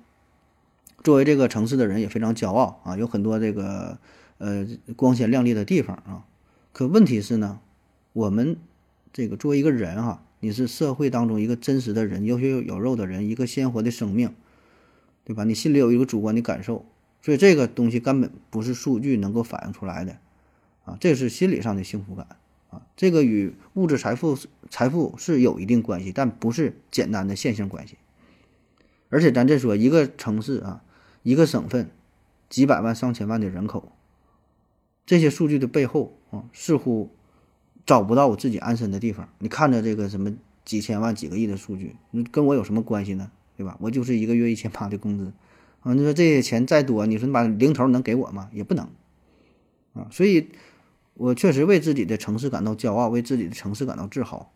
[1.03, 3.99] 作为这个城市的人也非常骄傲啊，有很多这个
[4.39, 6.25] 呃光鲜亮丽的地方啊。
[6.75, 7.61] 可问题是呢，
[8.13, 8.57] 我们
[9.13, 14.35] 这个作为一个人哈，你是社会当中一个真实的人，有血有肉的人，一个鲜活的生命，
[15.23, 15.45] 对吧？
[15.45, 16.85] 你心里有一个主观的感受，
[17.23, 20.17] 所以这个东西根本不是数据能够反映出来的，
[20.85, 22.27] 啊，这是心理上的幸福感
[22.71, 24.37] 啊，这个与物质财富
[24.69, 27.99] 财富是有一定关系，但不是简单的线性关系。
[29.11, 30.83] 而且咱这说一个城市啊，
[31.23, 31.89] 一个省份，
[32.51, 33.93] 几百万上千万的人口。
[35.07, 36.19] 这些数据的背后
[36.53, 37.11] 似乎
[37.85, 39.29] 找不到我自己安身的地方。
[39.39, 40.33] 你看着这个什么
[40.65, 43.31] 几千万、几个亿的数据，你跟我有什么关系呢？
[43.57, 43.77] 对吧？
[43.81, 45.33] 我就是一个月一千八的工资
[45.83, 45.93] 啊。
[45.95, 48.49] 你说这些钱再多，你说你把零头能给我吗？
[48.53, 48.89] 也不能
[49.93, 50.09] 啊。
[50.11, 50.49] 所以，
[51.15, 54.51] 我确实为自己的城市感到骄傲，为自己的城市感到自豪。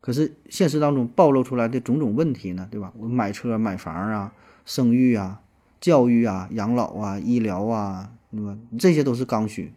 [0.00, 2.68] 可是现实当中暴露出来的种种问题呢？
[2.70, 2.92] 对吧？
[2.98, 4.34] 我买车、买房啊，
[4.64, 5.40] 生育啊，
[5.80, 8.12] 教育啊，养老啊，医疗啊。
[8.32, 8.56] 对吧？
[8.78, 9.72] 这些都是刚需，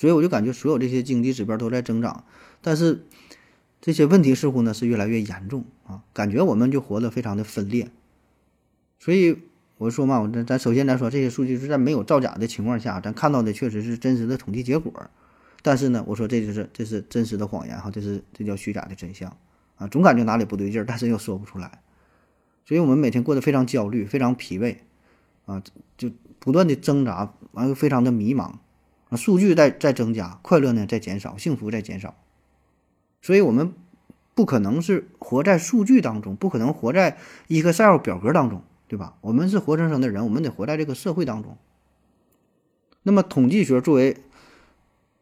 [0.00, 2.24] 所以我就感觉所有这些经济指标都在增长，
[2.62, 3.04] 但是
[3.82, 6.02] 这些问题似乎呢是越来越严重啊！
[6.14, 7.90] 感觉我们就活得非常的分裂。
[8.98, 9.36] 所以
[9.76, 14.90] 我说嘛，我咱咱首先来说，这些数据是在没有造假的情况下，咱看到的确实是真实的统计结果。
[15.60, 19.36] 但是呢，我说这就是这是真实的谎言哈，这是这叫虚假的真相
[19.76, 19.86] 啊！
[19.86, 21.82] 总感觉哪里不对劲儿，但是又说不出来，
[22.64, 24.76] 所以我们每天过得非常焦虑，非常疲惫
[25.44, 25.62] 啊，
[25.98, 26.10] 就。
[26.42, 28.54] 不断的挣扎，完又非常的迷茫，
[29.10, 32.14] 啊，数据在在增加，快乐呢在减少，幸福在减少，
[33.20, 33.74] 所以我们
[34.34, 39.16] 不可能是活在数据当中，不可能活在 Excel 表格当中，对吧？
[39.20, 41.58] 我们是活生生的人，我们得活在这个社会当中。
[43.02, 44.16] 那么，统计学作为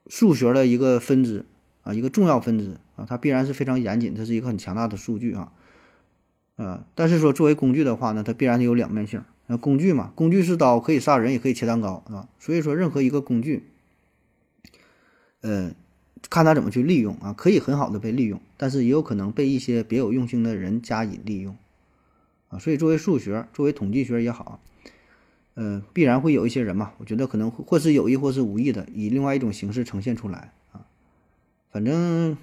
[0.06, 1.46] 数学的一个分支
[1.82, 5.52] 啊，一个重要分支啊，它必然是非常严谨，它是一个很强大的数据啊，
[6.56, 9.24] 呃，但是说作为工具的话呢，它必然有两面性。
[9.46, 12.28] 那工具嘛，工具是刀，可以杀人，也可以切蛋糕，是吧？
[12.38, 13.70] 所以说，任何一个工具，
[15.40, 15.72] 呃，
[16.30, 21.56] 看他怎么去利用啊，可以很好的被利用，但是也有可能被一些别有用心的人加以利用，
[22.48, 24.60] 啊，所以作为数学，作为统计学也好，
[25.54, 30.86] 呃，必然会有一些人嘛，我觉得可能或是有意或是无意的，以另外一种形式呈现出来啊，
[31.70, 32.36] 反正。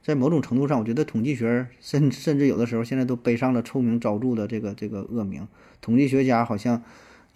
[0.00, 5.46] 在某种程度上，我觉得统计学甚甚至有的时候现在都背上了臭名昭著的这个这个恶名。
[5.82, 6.82] 统计学家好像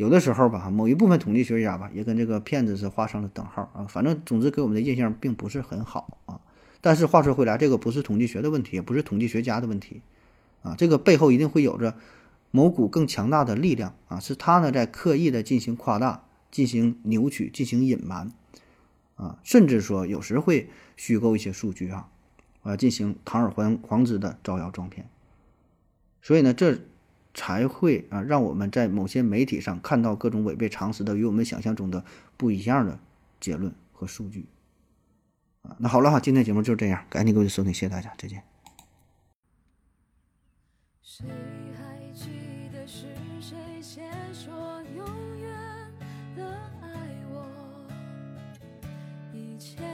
[0.02, 3.86] 有的时候吧，某一部分统计学家吧，也跟这个骗子是画上了等号啊。
[3.88, 6.40] 反正总之给我们的印象并不是很好啊。
[6.80, 10.02] 但是话说回来，这个不是统计学的问题，也不是统计学家的问题
[10.62, 10.74] 啊。
[10.76, 11.94] 这个背后一定会有着
[12.50, 18.32] 某股更强大的力量啊，是他呢在刻意的进行夸大，进行扭曲、进行隐瞒
[19.14, 22.08] 啊，甚至说有时会虚构一些数据啊，
[22.62, 25.06] 啊，进行堂而皇皇之的招摇撞骗。
[26.20, 26.80] 所以呢，这
[27.34, 32.04] 才会啊，让我们在某些媒体上看到各种违背常识的、与我们想象中的
[32.36, 32.98] 不一样的
[33.40, 34.46] 结论和数据
[35.62, 35.76] 啊。
[35.78, 38.42] 那好了哈，今天节目就是这样，感谢各位收听，谢谢大家，再见。
[41.02, 41.26] 谁
[41.76, 42.30] 还记
[42.72, 43.06] 得是
[43.40, 45.04] 谁先说永
[45.38, 45.50] 远
[46.36, 46.44] 的
[46.80, 46.86] 爱
[47.30, 47.88] 我？
[49.34, 49.91] 以前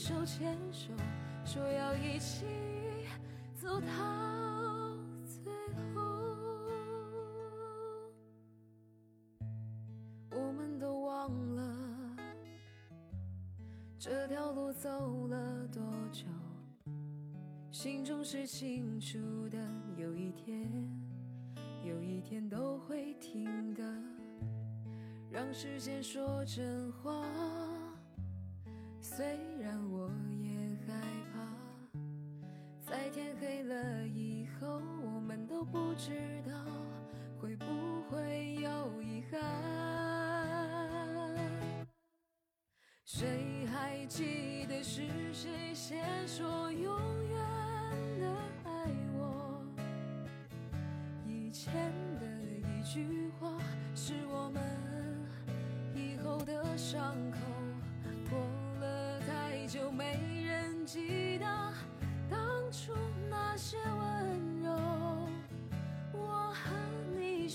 [0.00, 0.94] 手牵手，
[1.44, 2.46] 说要一起
[3.54, 4.96] 走到
[5.26, 5.52] 最
[5.94, 6.00] 后。
[10.30, 12.16] 我们都忘了
[13.98, 16.24] 这条路走了多久，
[17.70, 19.18] 心中是清楚
[19.50, 19.58] 的。
[19.98, 20.66] 有一天，
[21.84, 23.84] 有一天都会停的。
[25.30, 27.22] 让时间说真话，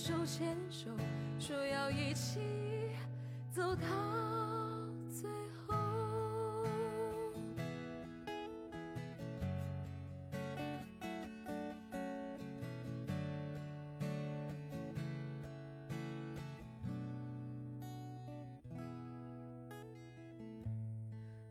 [0.06, 0.92] 手牵手，
[1.40, 2.40] 说要一起
[3.52, 3.88] 走到
[5.10, 5.28] 最
[5.66, 5.74] 后。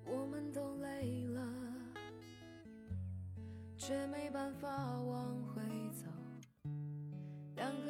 [0.05, 1.43] 我们都累了，
[3.77, 4.69] 却没办法
[5.01, 5.24] 忘，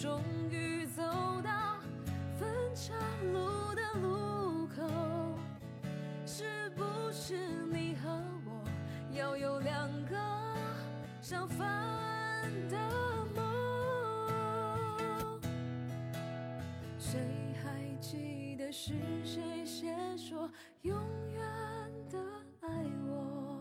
[0.00, 1.02] 终于走
[1.44, 1.76] 到
[2.38, 2.94] 分岔
[3.34, 4.82] 路的路口。
[6.24, 6.82] 是不
[7.12, 7.36] 是
[7.66, 8.08] 你和
[8.46, 8.64] 我
[9.12, 10.16] 要有两个
[11.20, 12.78] 相反的
[13.36, 13.44] 梦？
[16.98, 17.20] 谁
[17.62, 20.96] 还记得是谁先说永
[21.30, 21.42] 远
[22.08, 22.18] 的
[22.62, 22.68] 爱
[23.06, 23.60] 我？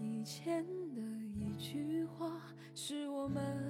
[0.00, 0.64] 以前
[0.94, 1.02] 的
[1.36, 2.40] 一句话，
[2.74, 3.69] 是我们